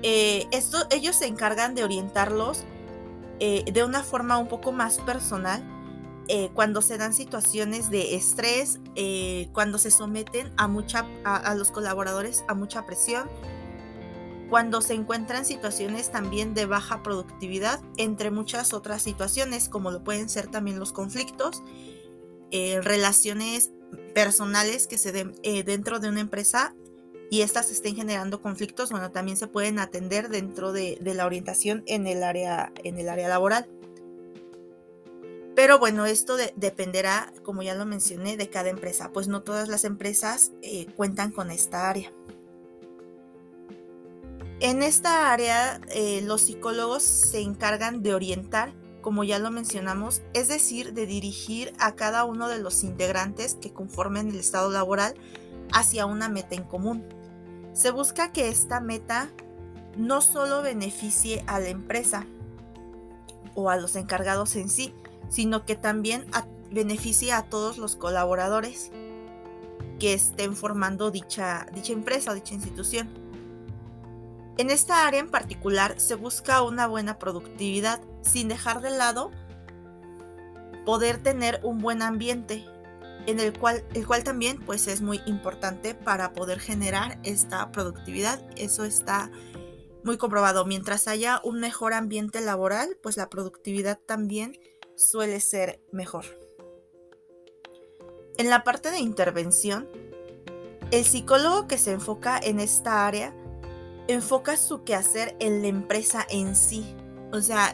eh, 0.08 0.48
esto, 0.52 0.86
ellos 0.92 1.16
se 1.16 1.26
encargan 1.26 1.74
de 1.74 1.84
orientarlos 1.84 2.64
eh, 3.40 3.66
de 3.74 3.84
una 3.84 4.04
forma 4.04 4.38
un 4.38 4.48
poco 4.48 4.72
más 4.72 5.00
personal 5.00 5.64
eh, 6.28 6.52
cuando 6.54 6.84
se 6.84 7.00
dan 7.00 7.12
situaciones 7.12 7.90
de 7.90 8.14
estrés, 8.14 8.80
cuando 9.52 9.80
se 9.80 9.90
someten 9.90 10.54
a, 10.58 10.68
mucha, 10.68 11.08
a, 11.24 11.56
los 11.56 11.72
colaboradores 11.72 12.46
a 12.48 12.54
mucha 12.54 12.86
presión, 12.86 13.28
cuando 14.48 14.82
se 14.82 14.94
encuentran 14.94 15.44
situaciones 15.44 16.12
también 16.12 16.54
de 16.54 16.68
baja 16.68 17.02
productividad, 17.02 17.82
entre 17.98 18.30
muchas 18.30 18.74
otras 18.74 19.02
situaciones, 19.02 19.70
como 19.70 19.90
lo 19.90 20.04
pueden 20.04 20.30
ser 20.30 20.48
también 20.48 20.78
los 20.78 20.94
conflictos, 20.94 21.64
relaciones 22.52 23.72
personales 24.14 24.86
que 24.86 25.00
se 25.00 25.12
den 25.12 25.36
dentro 25.66 26.00
de 26.00 26.10
una 26.10 26.22
empresa 26.22 26.76
y 27.30 27.42
estas 27.42 27.72
estén 27.72 27.96
generando 27.96 28.42
conflictos, 28.42 28.92
bueno, 28.92 29.12
también 29.12 29.38
se 29.38 29.48
pueden 29.48 29.80
atender 29.80 30.30
dentro 30.30 30.72
de, 30.72 30.98
la 31.02 31.26
orientación 31.26 31.84
en 31.88 32.08
el 32.08 32.24
área, 32.24 32.72
en 32.84 33.00
el 33.00 33.10
área 33.10 33.28
laboral. 33.28 33.68
Pero 35.56 35.80
bueno, 35.80 36.06
esto 36.06 36.36
dependerá, 36.56 37.32
como 37.44 37.64
ya 37.64 37.76
lo 37.76 37.86
mencioné, 37.86 38.36
de 38.36 38.50
cada 38.50 38.70
empresa, 38.70 39.12
pues 39.14 39.28
no 39.28 39.42
todas 39.42 39.70
las 39.70 39.86
empresas 39.86 40.52
eh, 40.62 40.86
cuentan 40.96 41.32
con 41.32 41.50
esta 41.50 41.90
área. 41.90 42.12
En 44.60 44.84
esta 44.84 45.32
área, 45.32 45.82
eh, 45.90 46.22
los 46.24 46.42
psicólogos 46.42 47.04
se 47.04 47.40
encargan 47.40 48.04
de 48.04 48.14
orientar, 48.14 48.74
como 49.02 49.24
ya 49.24 49.40
lo 49.40 49.52
mencionamos, 49.52 50.22
es 50.34 50.48
decir, 50.48 50.94
de 50.94 51.06
dirigir 51.06 51.74
a 51.80 51.96
cada 51.96 52.26
uno 52.26 52.50
de 52.50 52.60
los 52.60 52.84
integrantes 52.84 53.56
que 53.56 53.72
conformen 53.72 54.30
el 54.30 54.40
estado 54.40 54.72
laboral 54.72 55.16
hacia 55.76 56.06
una 56.06 56.30
meta 56.30 56.56
en 56.56 56.64
común. 56.64 57.04
Se 57.74 57.92
busca 57.92 58.32
que 58.32 58.48
esta 58.48 58.80
meta 58.80 59.30
no 59.98 60.22
solo 60.22 60.62
beneficie 60.62 61.44
a 61.48 61.60
la 61.60 61.68
empresa 61.68 62.26
o 63.56 63.70
a 63.70 63.76
los 63.76 63.98
encargados 63.98 64.56
en 64.56 64.70
sí, 64.70 64.96
sino 65.28 65.66
que 65.66 65.76
también 65.76 66.26
beneficie 66.72 67.34
a 67.34 67.44
todos 67.44 67.78
los 67.78 67.98
colaboradores 67.98 68.92
que 70.00 70.14
estén 70.14 70.56
formando 70.56 71.12
dicha, 71.12 71.68
dicha 71.74 71.92
empresa 71.92 72.32
o 72.32 72.36
dicha 72.36 72.54
institución. 72.54 73.10
En 74.58 74.70
esta 74.70 75.06
área 75.06 75.20
en 75.20 75.30
particular 75.30 76.00
se 76.00 76.16
busca 76.16 76.62
una 76.62 76.88
buena 76.88 77.20
productividad 77.20 78.00
sin 78.22 78.48
dejar 78.48 78.82
de 78.82 78.92
lado 78.92 79.32
poder 80.86 81.22
tener 81.22 81.60
un 81.64 81.80
buen 81.80 82.02
ambiente 82.02 82.66
en 83.28 83.40
el 83.40 83.58
cual, 83.58 83.84
el 83.94 84.06
cual 84.06 84.24
también 84.24 84.60
pues 84.66 84.88
es 84.88 85.02
muy 85.02 85.22
importante 85.26 85.96
para 85.96 86.34
poder 86.34 86.60
generar 86.60 87.20
esta 87.24 87.72
productividad. 87.72 88.42
Eso 88.56 88.84
está 88.86 89.32
muy 90.04 90.18
comprobado. 90.18 90.66
Mientras 90.66 91.08
haya 91.08 91.42
un 91.44 91.60
mejor 91.60 91.94
ambiente 91.94 92.40
laboral, 92.42 92.98
pues 93.02 93.18
la 93.18 93.30
productividad 93.30 94.00
también 94.00 94.58
suele 94.96 95.40
ser 95.40 95.82
mejor. 95.92 96.26
En 98.38 98.50
la 98.50 98.64
parte 98.64 98.92
de 98.92 99.00
intervención, 99.00 99.88
el 100.92 101.04
psicólogo 101.04 101.68
que 101.68 101.78
se 101.78 101.92
enfoca 101.92 102.38
en 102.38 102.60
esta 102.60 103.08
área 103.08 103.34
enfoca 104.08 104.58
su 104.58 104.84
quehacer 104.84 105.36
en 105.40 105.62
la 105.62 105.68
empresa 105.68 106.26
en 106.30 106.56
sí. 106.56 106.96
O 107.32 107.42
sea, 107.42 107.74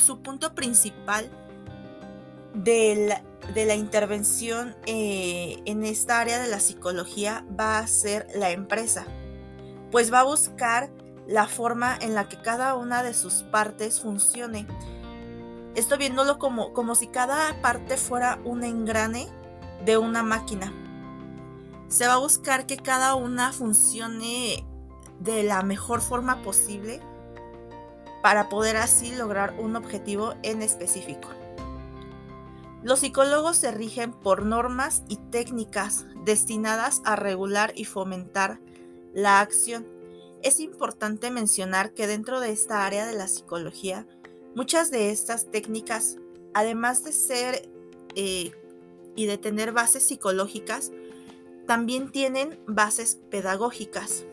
su 0.00 0.22
punto 0.22 0.54
principal 0.54 1.30
de 2.64 3.20
la 3.54 3.74
intervención 3.74 4.76
eh, 4.86 5.62
en 5.64 5.84
esta 5.84 6.20
área 6.20 6.38
de 6.40 6.48
la 6.48 6.60
psicología 6.60 7.44
va 7.58 7.78
a 7.78 7.86
ser 7.86 8.26
la 8.34 8.50
empresa, 8.50 9.06
pues 9.90 10.12
va 10.12 10.20
a 10.20 10.24
buscar 10.24 10.90
la 11.26 11.46
forma 11.46 11.96
en 12.00 12.14
la 12.14 12.28
que 12.28 12.40
cada 12.40 12.74
una 12.74 13.02
de 13.02 13.14
sus 13.14 13.42
partes 13.44 14.00
funcione. 14.00 14.66
Esto 15.74 15.96
viéndolo 15.98 16.38
como, 16.38 16.72
como 16.72 16.94
si 16.94 17.06
cada 17.06 17.60
parte 17.60 17.96
fuera 17.96 18.40
un 18.44 18.64
engrane 18.64 19.28
de 19.84 19.98
una 19.98 20.22
máquina. 20.22 20.72
Se 21.88 22.06
va 22.06 22.14
a 22.14 22.18
buscar 22.18 22.66
que 22.66 22.76
cada 22.76 23.14
una 23.14 23.52
funcione 23.52 24.64
de 25.20 25.42
la 25.42 25.62
mejor 25.62 26.00
forma 26.00 26.42
posible 26.42 27.00
para 28.22 28.48
poder 28.48 28.76
así 28.76 29.14
lograr 29.14 29.54
un 29.58 29.76
objetivo 29.76 30.34
en 30.42 30.62
específico. 30.62 31.28
Los 32.88 33.00
psicólogos 33.00 33.58
se 33.58 33.70
rigen 33.70 34.14
por 34.14 34.46
normas 34.46 35.02
y 35.10 35.16
técnicas 35.16 36.06
destinadas 36.24 37.02
a 37.04 37.16
regular 37.16 37.74
y 37.76 37.84
fomentar 37.84 38.60
la 39.12 39.40
acción. 39.40 39.86
Es 40.42 40.58
importante 40.58 41.30
mencionar 41.30 41.92
que 41.92 42.06
dentro 42.06 42.40
de 42.40 42.50
esta 42.50 42.86
área 42.86 43.06
de 43.06 43.12
la 43.12 43.28
psicología, 43.28 44.06
muchas 44.54 44.90
de 44.90 45.10
estas 45.10 45.50
técnicas, 45.50 46.16
además 46.54 47.04
de 47.04 47.12
ser 47.12 47.68
eh, 48.14 48.52
y 49.14 49.26
de 49.26 49.36
tener 49.36 49.72
bases 49.72 50.06
psicológicas, 50.06 50.90
también 51.66 52.10
tienen 52.10 52.58
bases 52.66 53.18
pedagógicas. 53.30 54.24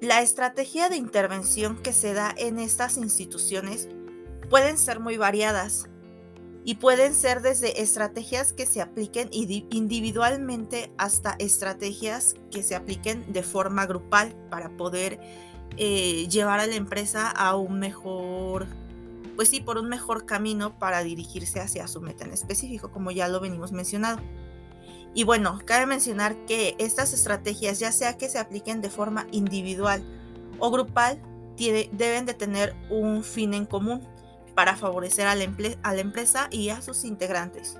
La 0.00 0.20
estrategia 0.20 0.88
de 0.88 0.96
intervención 0.96 1.80
que 1.80 1.92
se 1.92 2.12
da 2.12 2.34
en 2.36 2.58
estas 2.58 2.96
instituciones 2.96 3.88
pueden 4.48 4.78
ser 4.78 5.00
muy 5.00 5.16
variadas 5.16 5.88
y 6.64 6.76
pueden 6.76 7.14
ser 7.14 7.42
desde 7.42 7.82
estrategias 7.82 8.52
que 8.54 8.64
se 8.64 8.80
apliquen 8.80 9.28
individualmente 9.32 10.92
hasta 10.96 11.36
estrategias 11.38 12.34
que 12.50 12.62
se 12.62 12.74
apliquen 12.74 13.32
de 13.32 13.42
forma 13.42 13.84
grupal 13.84 14.34
para 14.50 14.70
poder 14.70 15.20
eh, 15.76 16.26
llevar 16.28 16.60
a 16.60 16.66
la 16.66 16.74
empresa 16.74 17.28
a 17.28 17.54
un 17.56 17.78
mejor, 17.80 18.66
pues 19.36 19.50
sí, 19.50 19.60
por 19.60 19.76
un 19.76 19.88
mejor 19.88 20.24
camino 20.24 20.78
para 20.78 21.02
dirigirse 21.02 21.60
hacia 21.60 21.86
su 21.86 22.00
meta 22.00 22.24
en 22.24 22.32
específico, 22.32 22.90
como 22.90 23.10
ya 23.10 23.28
lo 23.28 23.40
venimos 23.40 23.72
mencionando. 23.72 24.22
Y 25.14 25.24
bueno, 25.24 25.60
cabe 25.66 25.84
mencionar 25.84 26.34
que 26.46 26.76
estas 26.78 27.12
estrategias, 27.12 27.78
ya 27.78 27.92
sea 27.92 28.16
que 28.16 28.28
se 28.28 28.38
apliquen 28.38 28.80
de 28.80 28.90
forma 28.90 29.26
individual 29.32 30.02
o 30.58 30.70
grupal, 30.70 31.20
deben 31.56 32.24
de 32.26 32.34
tener 32.34 32.74
un 32.90 33.22
fin 33.22 33.54
en 33.54 33.66
común 33.66 34.00
para 34.54 34.76
favorecer 34.76 35.26
a 35.26 35.34
la, 35.34 35.44
empresa 36.00 36.48
y 36.50 36.70
a 36.70 36.80
sus 36.82 37.04
integrantes. 37.04 37.76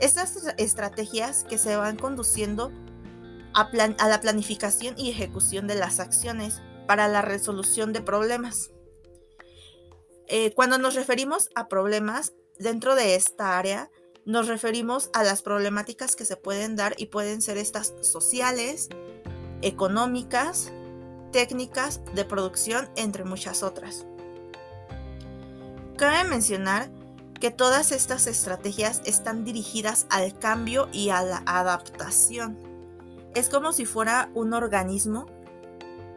Estas 0.00 0.54
estrategias 0.56 1.44
que 1.44 1.58
se 1.58 1.76
van 1.76 1.96
conduciendo 1.96 2.72
a, 3.54 3.70
la 4.08 4.20
planificación 4.20 4.94
y 4.96 5.10
ejecución 5.10 5.66
de 5.66 5.74
las 5.74 6.00
acciones 6.00 6.62
para 6.86 7.08
la 7.08 7.22
resolución 7.22 7.92
de 7.92 8.00
problemas. 8.00 8.70
Eh, 10.26 10.52
cuando 10.54 10.78
nos 10.78 10.94
referimos 10.94 11.48
a 11.54 11.68
problemas 11.68 12.32
dentro 12.58 12.94
de 12.94 13.14
esta 13.14 13.58
área, 13.58 13.90
nos 14.24 14.46
referimos 14.46 15.10
a 15.14 15.22
las 15.22 15.42
problemáticas 15.42 16.14
que 16.14 16.26
se 16.26 16.36
pueden 16.36 16.76
dar 16.76 16.94
y 16.98 17.06
pueden 17.06 17.40
ser 17.40 17.56
estas 17.56 17.94
sociales, 18.02 18.88
económicas, 19.62 20.70
técnicas, 21.32 22.02
de 22.14 22.24
producción, 22.24 22.90
entre 22.96 23.24
muchas 23.24 23.62
otras. 23.62 24.06
Cabe 25.98 26.26
mencionar 26.26 26.88
que 27.38 27.50
todas 27.50 27.92
estas 27.92 28.26
estrategias 28.26 29.02
están 29.04 29.44
dirigidas 29.44 30.06
al 30.08 30.38
cambio 30.38 30.88
y 30.92 31.10
a 31.10 31.20
la 31.20 31.42
adaptación. 31.44 32.56
Es 33.34 33.50
como 33.50 33.72
si 33.72 33.84
fuera 33.84 34.30
un 34.34 34.54
organismo 34.54 35.26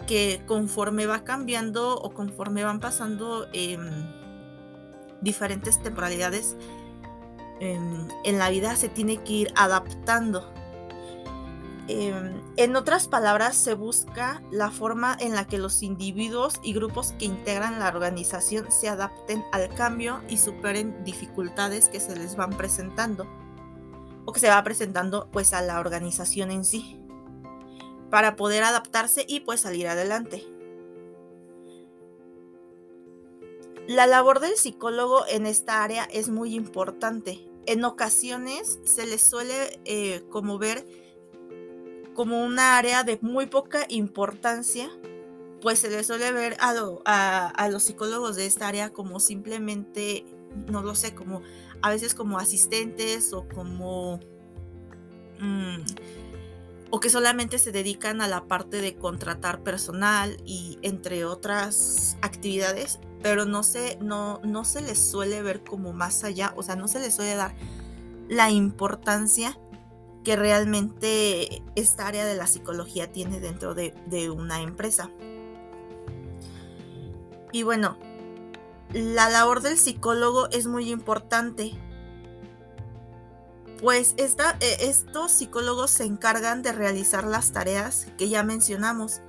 que 0.07 0.41
conforme 0.47 1.05
va 1.05 1.25
cambiando 1.25 1.97
o 1.97 2.13
conforme 2.13 2.63
van 2.63 2.79
pasando 2.79 3.47
em, 3.51 3.81
diferentes 5.21 5.83
temporalidades, 5.83 6.55
Em, 7.61 8.07
en, 8.23 8.39
la 8.39 8.49
vida 8.49 8.75
se 8.75 8.89
tiene 8.89 9.17
que 9.17 9.33
ir 9.33 9.53
adaptando. 9.55 10.51
Em, 11.87 12.41
en 12.57 12.75
otras 12.75 13.07
palabras, 13.07 13.57
se 13.57 13.73
busca 13.73 14.41
la 14.51 14.69
forma 14.69 15.17
en 15.19 15.33
la 15.33 15.45
que 15.45 15.57
los 15.57 15.81
individuos 15.81 16.59
y 16.63 16.73
grupos 16.73 17.13
que 17.17 17.25
integran 17.25 17.79
la 17.79 17.87
organización 17.87 18.71
se 18.71 18.87
adapten 18.87 19.43
al 19.51 19.73
cambio 19.73 20.21
y 20.29 20.37
superen 20.37 21.03
dificultades 21.03 21.89
que 21.89 21.99
se 21.99 22.15
les 22.15 22.35
van 22.35 22.51
presentando 22.51 23.27
o 24.25 24.31
que 24.31 24.39
se 24.39 24.49
va 24.49 24.63
presentando 24.63 25.29
pues 25.31 25.53
a 25.53 25.61
la 25.61 25.79
organización 25.79 26.51
en 26.51 26.63
sí 26.63 26.99
para 28.11 28.35
poder 28.35 28.63
adaptarse 28.63 29.25
y 29.27 29.39
pues 29.39 29.61
salir 29.61 29.87
adelante. 29.87 30.45
La 33.87 34.05
labor 34.05 34.39
del 34.39 34.55
psicólogo 34.55 35.25
en 35.27 35.47
esta 35.47 35.83
área 35.83 36.03
es 36.03 36.29
muy 36.29 36.53
importante, 36.53 37.49
en 37.65 37.83
ocasiones 37.83 38.79
se 38.85 39.05
les 39.05 39.21
suele 39.21 39.79
eh, 39.85 40.23
como 40.29 40.57
ver 40.57 40.85
como 42.21 42.45
una 42.45 42.77
área 42.77 43.03
de 43.03 43.17
muy 43.23 43.47
poca 43.47 43.87
importancia, 43.89 44.91
pues 45.59 45.79
se 45.79 45.89
les 45.89 46.05
suele 46.05 46.31
ver 46.31 46.55
a, 46.59 47.67
los 47.71 47.81
psicólogos 47.81 48.35
de 48.35 48.45
esta 48.45 48.67
área 48.67 48.93
como 48.93 49.19
simplemente, 49.19 50.23
no 50.67 50.83
lo 50.83 50.93
sé, 50.93 51.15
como 51.15 51.41
a 51.81 51.89
veces 51.89 52.13
como 52.13 52.37
asistentes 52.37 53.33
o 53.33 53.47
como... 53.49 54.19
Mm, 55.39 55.77
o 56.91 56.99
que 56.99 57.09
solamente 57.09 57.57
se 57.57 57.71
dedican 57.71 58.21
a 58.21 58.27
la 58.27 58.45
parte 58.45 58.81
de 58.81 58.97
contratar 58.97 59.63
personal 59.63 60.37
y 60.45 60.77
entre 60.83 61.25
otras 61.25 62.17
actividades, 62.21 62.99
pero 63.23 63.45
no 63.45 63.63
se, 63.63 63.97
no, 63.99 64.41
no 64.43 64.63
se 64.63 64.81
les 64.81 64.99
suele 64.99 65.41
ver 65.41 65.63
como 65.63 65.91
más 65.91 66.23
allá, 66.23 66.53
o 66.55 66.61
sea, 66.61 66.75
no 66.75 66.87
se 66.87 66.99
les 66.99 67.15
suele 67.15 67.33
dar 67.33 67.55
la 68.29 68.51
importancia 68.51 69.57
que 70.23 70.35
realmente 70.35 71.63
esta 71.75 72.07
área 72.07 72.25
de 72.25 72.35
la 72.35 72.47
psicología 72.47 73.11
tiene 73.11 73.39
dentro 73.39 73.73
de, 73.73 73.93
una 74.29 74.61
empresa. 74.61 75.09
Y 77.51 77.63
bueno, 77.63 77.97
la 78.93 79.29
labor 79.29 79.61
del 79.61 79.77
psicólogo 79.77 80.49
es 80.51 80.67
muy 80.67 80.89
importante 80.89 81.77
pues 83.81 84.13
eh, 84.17 84.77
estos 84.81 85.31
psicólogos 85.31 85.89
se 85.89 86.03
encargan 86.03 86.61
de 86.61 86.71
realizar 86.71 87.25
las 87.25 87.51
tareas 87.51 88.07
que 88.15 88.29
ya 88.29 88.43
mencionamos, 88.43 89.21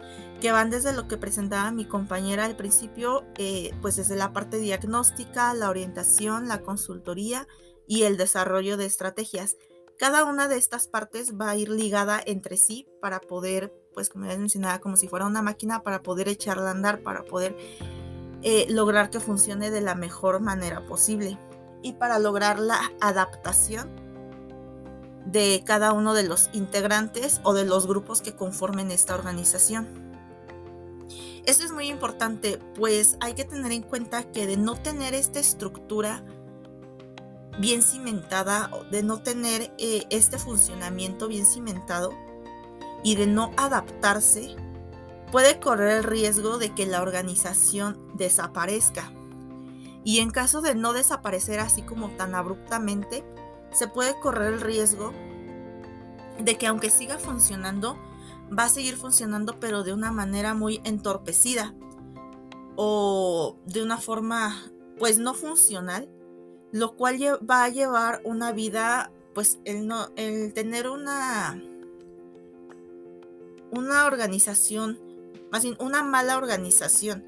que 0.43 0.53
van 0.53 0.69
desde 0.69 0.93
lo 0.93 1.09
que 1.09 1.17
presentaba 1.17 1.71
mi 1.71 1.87
compañera 1.87 2.45
al 2.45 2.55
principio, 2.55 3.25
eh, 3.39 3.75
pues 3.81 3.97
desde 3.97 4.15
la 4.15 4.35
parte 4.35 4.59
diagnóstica, 4.59 5.55
la 5.55 5.71
orientación, 5.71 6.49
la 6.49 6.61
consultoría 6.61 7.49
y 7.89 8.03
el 8.03 8.19
desarrollo 8.19 8.77
de 8.77 8.85
estrategias. 8.85 9.57
Cada 9.99 10.25
una 10.25 10.49
de 10.49 10.57
estas 10.57 10.89
partes 10.89 11.35
va 11.41 11.51
a 11.51 11.57
ir 11.57 11.69
ligada 11.69 12.21
entre 12.25 12.57
sí 12.57 12.89
para 13.01 13.21
poder, 13.21 13.73
pues 13.95 14.09
como 14.09 14.27
ya 14.27 14.37
mencionaba, 14.37 14.81
como 14.81 14.97
si 14.97 15.09
fuera 15.09 15.27
una 15.27 15.43
máquina, 15.43 15.83
para 15.83 16.03
poder 16.03 16.29
echarla 16.29 16.69
a 16.69 16.73
andar, 16.73 17.03
para 17.03 17.25
poder 17.25 17.57
eh, 18.43 18.67
lograr 18.69 19.11
que 19.11 19.21
funcione 19.21 19.71
de 19.71 19.81
la 19.81 19.95
mejor 19.95 20.41
manera 20.41 20.85
posible. 20.87 21.39
Y 21.83 21.95
para 21.95 22.19
lograr 22.19 22.59
la 22.59 22.81
adaptación 23.01 23.91
de 25.27 25.63
cada 25.65 25.93
uno 25.93 26.15
de 26.15 26.25
los 26.25 26.51
integrantes 26.53 27.41
o 27.45 27.55
de 27.55 27.65
los 27.65 27.87
grupos 27.87 28.23
que 28.23 28.35
conformen 28.35 28.91
esta 28.91 29.15
organización. 29.15 30.03
Esto 31.45 31.65
es 31.65 31.73
muy 31.73 31.89
importante, 31.89 32.59
pues 32.77 33.17
hay 33.21 33.35
que 33.35 33.45
tener 33.45 33.73
en 33.73 33.83
cuenta 33.83 34.31
que 34.31 34.47
de 34.47 34.57
no 34.57 34.77
tener 34.77 35.15
esta 35.15 35.41
estructura 35.41 36.25
bien 37.59 37.83
cimentada, 37.83 38.71
de 38.91 39.03
no 39.03 39.19
tener 39.23 39.75
eh, 39.79 40.05
este 40.11 40.39
funcionamiento 40.39 41.29
bien 41.29 41.47
cimentado 41.47 42.13
y 43.03 43.17
de 43.17 43.27
no 43.27 43.53
adaptarse, 43.57 44.57
puede 45.31 45.61
correr 45.61 45.99
el 45.99 46.05
riesgo 46.05 46.59
de 46.59 46.75
que 46.75 46.87
la 46.87 47.03
organización 47.03 47.99
desaparezca. 48.15 49.13
Y 50.05 50.19
en 50.19 50.31
caso 50.31 50.61
de 50.63 50.75
no 50.75 50.93
desaparecer 50.93 51.61
así 51.61 51.83
como 51.83 52.11
tan 52.11 52.35
abruptamente, 52.35 53.25
se 53.73 53.89
puede 53.89 54.19
correr 54.19 54.55
el 54.55 54.61
riesgo 54.61 55.13
de 56.39 56.57
que 56.59 56.67
aunque 56.67 56.91
siga 56.91 57.19
funcionando, 57.19 57.97
va 58.57 58.65
a 58.65 58.69
seguir 58.69 58.97
funcionando 58.97 59.59
pero 59.61 59.83
de 59.83 59.93
una 59.93 60.13
manera 60.13 60.55
muy 60.55 60.81
entorpecida 60.85 61.75
o 62.77 63.57
de 63.67 63.83
una 63.83 63.99
forma 63.99 64.61
pues 64.99 65.19
no 65.19 65.35
funcional, 65.35 66.09
lo 66.73 66.97
cual 66.97 67.19
va 67.49 67.65
a 67.65 67.69
llevar 67.69 68.21
una 68.25 68.53
vida 68.53 69.13
pues 69.35 69.61
el 69.65 69.87
no 69.87 70.09
el 70.17 70.53
tener 70.53 70.89
una 70.89 71.63
una 73.71 74.05
organización, 74.05 74.99
más 75.51 75.63
bien 75.63 75.77
una 75.81 76.03
mala 76.03 76.37
organización 76.37 77.25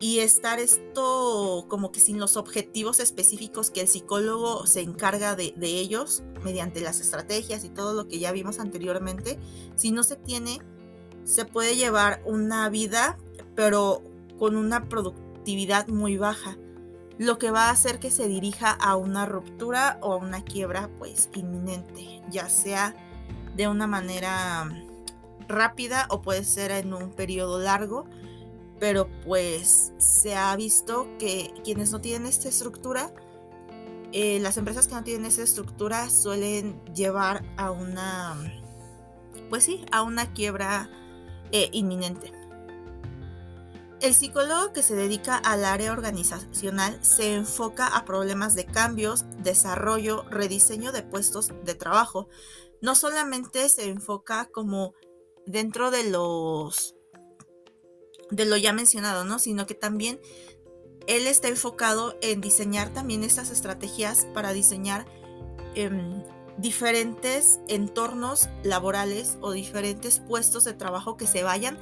y 0.00 0.20
estar 0.20 0.60
esto 0.60 1.66
como 1.68 1.90
que 1.90 2.00
sin 2.00 2.20
los 2.20 2.36
objetivos 2.36 3.00
específicos 3.00 3.70
que 3.70 3.80
el 3.80 3.88
psicólogo 3.88 4.66
se 4.66 4.80
encarga 4.80 5.34
de, 5.34 5.54
ellos 5.60 6.22
mediante 6.44 6.80
las 6.80 7.00
estrategias 7.00 7.64
y 7.64 7.70
todo 7.70 7.94
lo 7.94 8.06
que 8.06 8.18
ya 8.18 8.30
vimos 8.30 8.60
anteriormente, 8.60 9.38
si 9.74 9.90
no 9.90 10.04
se 10.04 10.16
tiene, 10.16 10.60
se 11.24 11.44
puede 11.44 11.74
llevar 11.74 12.22
una 12.24 12.68
vida 12.68 13.18
pero 13.56 14.02
con 14.38 14.54
una 14.54 14.88
productividad 14.88 15.88
muy 15.88 16.16
baja, 16.16 16.56
lo 17.18 17.38
que 17.38 17.50
va 17.50 17.66
a 17.66 17.70
hacer 17.70 17.98
que 17.98 18.10
se 18.10 18.28
dirija 18.28 18.70
a 18.70 18.96
una 18.96 19.26
ruptura 19.26 19.98
o 20.00 20.12
a 20.12 20.16
una 20.16 20.42
quiebra 20.42 20.88
pues 20.98 21.28
inminente, 21.34 22.22
ya 22.30 22.48
sea 22.48 22.94
de 23.56 23.68
una 23.68 23.86
manera 23.86 24.68
rápida 25.48 26.06
o 26.10 26.22
puede 26.22 26.44
ser 26.44 26.70
en 26.70 26.92
un 26.94 27.10
periodo 27.10 27.58
largo 27.58 28.06
pero 28.78 29.08
pues 29.24 29.92
se 29.98 30.36
ha 30.36 30.54
visto 30.56 31.08
que 31.18 31.52
quienes 31.64 31.90
no 31.90 32.00
tienen 32.00 32.26
esta 32.26 32.48
estructura, 32.48 33.12
eh, 34.12 34.38
las 34.40 34.56
empresas 34.56 34.86
que 34.86 34.94
no 34.94 35.04
tienen 35.04 35.26
esa 35.26 35.42
estructura 35.42 36.08
suelen 36.10 36.82
llevar 36.94 37.44
a 37.56 37.70
una, 37.70 38.36
pues 39.50 39.64
sí, 39.64 39.84
a 39.90 40.02
una 40.02 40.32
quiebra 40.32 40.88
eh, 41.52 41.68
inminente. 41.72 42.32
El 44.00 44.14
psicólogo 44.14 44.72
que 44.72 44.84
se 44.84 44.94
dedica 44.94 45.36
al 45.36 45.64
área 45.64 45.92
organizacional 45.92 47.04
se 47.04 47.34
enfoca 47.34 47.88
a 47.88 48.04
problemas 48.04 48.54
de 48.54 48.64
cambios, 48.64 49.24
desarrollo, 49.42 50.24
rediseño 50.30 50.92
de 50.92 51.02
puestos 51.02 51.50
de 51.64 51.74
trabajo. 51.74 52.28
No 52.80 52.94
solamente 52.94 53.68
se 53.68 53.88
enfoca 53.88 54.48
como 54.52 54.94
dentro 55.46 55.90
de 55.90 56.08
los 56.10 56.94
de 58.30 58.44
lo 58.44 58.56
ya 58.56 58.72
mencionado, 58.72 59.24
¿no? 59.24 59.38
Sino 59.38 59.66
que 59.66 59.74
también 59.74 60.20
él 61.08 61.26
está 61.26 61.48
enfocado 61.48 62.16
en 62.20 62.40
diseñar 62.40 62.92
también 62.92 63.24
estas 63.24 63.50
estrategias 63.50 64.26
para 64.34 64.52
diseñar 64.52 65.06
em, 65.74 66.22
diferentes 66.58 67.58
entornos 67.66 68.48
laborales 68.62 69.38
o 69.40 69.52
diferentes 69.52 70.20
puestos 70.20 70.64
de 70.64 70.74
trabajo 70.74 71.16
que 71.16 71.26
se 71.26 71.42
vayan 71.42 71.78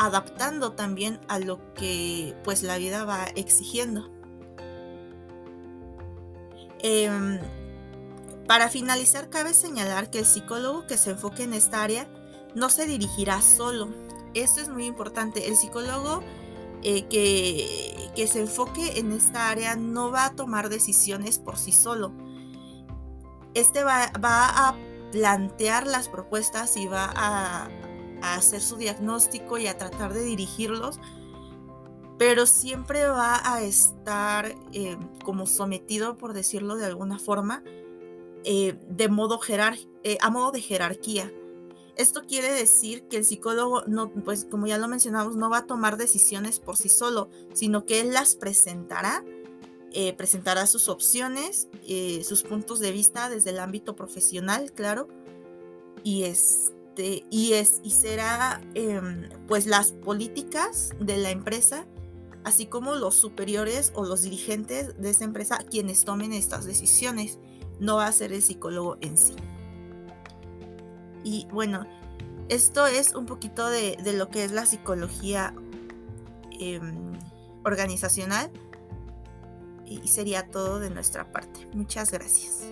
adaptando 0.00 0.72
también 0.72 1.20
a 1.28 1.38
lo 1.38 1.74
que 1.74 2.34
pues 2.42 2.62
la 2.62 2.78
vida 2.78 3.04
va 3.04 3.24
exigiendo. 3.36 4.10
Em, 6.78 7.38
para 8.48 8.70
finalizar, 8.70 9.28
cabe 9.28 9.52
señalar 9.52 10.08
que 10.08 10.20
el 10.20 10.24
psicólogo 10.24 10.86
que 10.86 10.96
se 10.96 11.10
enfoque 11.10 11.42
en 11.42 11.52
esta 11.52 11.82
área 11.82 12.08
no 12.54 12.70
se 12.70 12.86
dirigirá 12.86 13.42
solo. 13.42 13.90
Esto 14.32 14.62
es 14.62 14.70
muy 14.70 14.86
importante. 14.86 15.48
El 15.48 15.56
psicólogo 15.56 16.22
eh, 16.82 17.04
que, 17.08 18.10
que, 18.16 18.26
se 18.26 18.40
enfoque 18.40 18.98
en 18.98 19.12
esta 19.12 19.50
área 19.50 19.76
no 19.76 20.10
va 20.10 20.24
a 20.24 20.34
tomar 20.34 20.70
decisiones 20.70 21.38
por 21.38 21.58
sí 21.58 21.72
solo. 21.72 22.10
Este 23.52 23.84
va, 23.84 24.10
va 24.24 24.68
a 24.68 24.76
plantear 25.12 25.86
las 25.86 26.08
propuestas 26.08 26.78
y 26.78 26.86
va 26.86 27.12
a, 27.14 27.68
a 28.22 28.34
hacer 28.34 28.60
su 28.60 28.76
diagnóstico 28.76 29.58
y 29.58 29.66
a 29.66 29.76
tratar 29.76 30.12
de 30.12 30.22
dirigirlos, 30.22 31.00
pero 32.20 32.44
siempre 32.44 33.06
va 33.06 33.40
a 33.42 33.62
estar 33.62 34.54
eh, 34.72 34.98
como 35.24 35.46
sometido, 35.46 36.18
por 36.18 36.34
decirlo 36.34 36.76
de 36.76 36.84
alguna 36.84 37.18
forma, 37.18 37.62
eh, 38.44 38.78
de 38.88 39.08
modo 39.08 39.40
eh, 40.04 40.18
a 40.20 40.30
modo 40.30 40.52
de 40.52 40.60
jerarquía. 40.60 41.32
Esto 41.96 42.22
quiere 42.26 42.52
decir 42.52 43.08
que 43.08 43.16
el 43.16 43.24
psicólogo, 43.24 43.84
no, 43.86 44.12
pues 44.12 44.46
como 44.50 44.66
ya 44.66 44.76
lo 44.76 44.86
mencionamos, 44.86 45.36
no 45.36 45.48
va 45.48 45.58
a 45.58 45.66
tomar 45.66 45.96
decisiones 45.96 46.60
por 46.60 46.76
sí 46.76 46.90
solo, 46.90 47.30
sino 47.54 47.86
que 47.86 48.00
él 48.00 48.12
las 48.12 48.36
presentará, 48.36 49.24
presentará 50.16 50.66
sus 50.66 50.88
opciones, 50.88 51.68
sus 52.22 52.42
puntos 52.42 52.80
de 52.80 52.92
vista 52.92 53.28
desde 53.28 53.50
el 53.50 53.58
ámbito 53.58 53.96
profesional, 53.96 54.72
claro, 54.72 55.08
y 56.04 56.24
es, 56.24 56.72
este, 56.90 57.24
y, 57.30 57.52
es, 57.52 57.80
y 57.84 57.92
será 57.92 58.60
em, 58.74 59.28
pues 59.46 59.66
las 59.66 59.92
políticas 59.92 60.90
de 60.98 61.18
la 61.18 61.30
empresa, 61.30 61.86
así 62.44 62.66
como 62.66 62.96
los 62.96 63.14
superiores 63.14 63.92
o 63.94 64.04
los 64.04 64.22
dirigentes 64.22 65.00
de 65.00 65.10
esa 65.10 65.24
empresa 65.24 65.58
quienes 65.58 66.04
tomen 66.04 66.32
estas 66.32 66.64
decisiones. 66.64 67.38
No 67.78 67.96
va 67.96 68.06
a 68.06 68.12
ser 68.12 68.32
el 68.32 68.42
psicólogo 68.42 68.98
en 69.00 69.16
sí. 69.16 69.36
Y 71.22 71.46
bueno, 71.52 71.86
esto 72.48 72.86
es 72.86 73.14
un 73.14 73.26
poquito 73.26 73.68
de, 73.68 73.96
lo 74.12 74.28
que 74.28 74.44
es 74.44 74.50
la 74.50 74.66
psicología 74.66 75.54
em, 76.58 77.12
organizacional 77.64 78.50
y 79.86 80.08
sería 80.08 80.48
todo 80.48 80.80
de 80.80 80.90
nuestra 80.90 81.30
parte. 81.30 81.68
Muchas 81.72 82.10
gracias. 82.10 82.64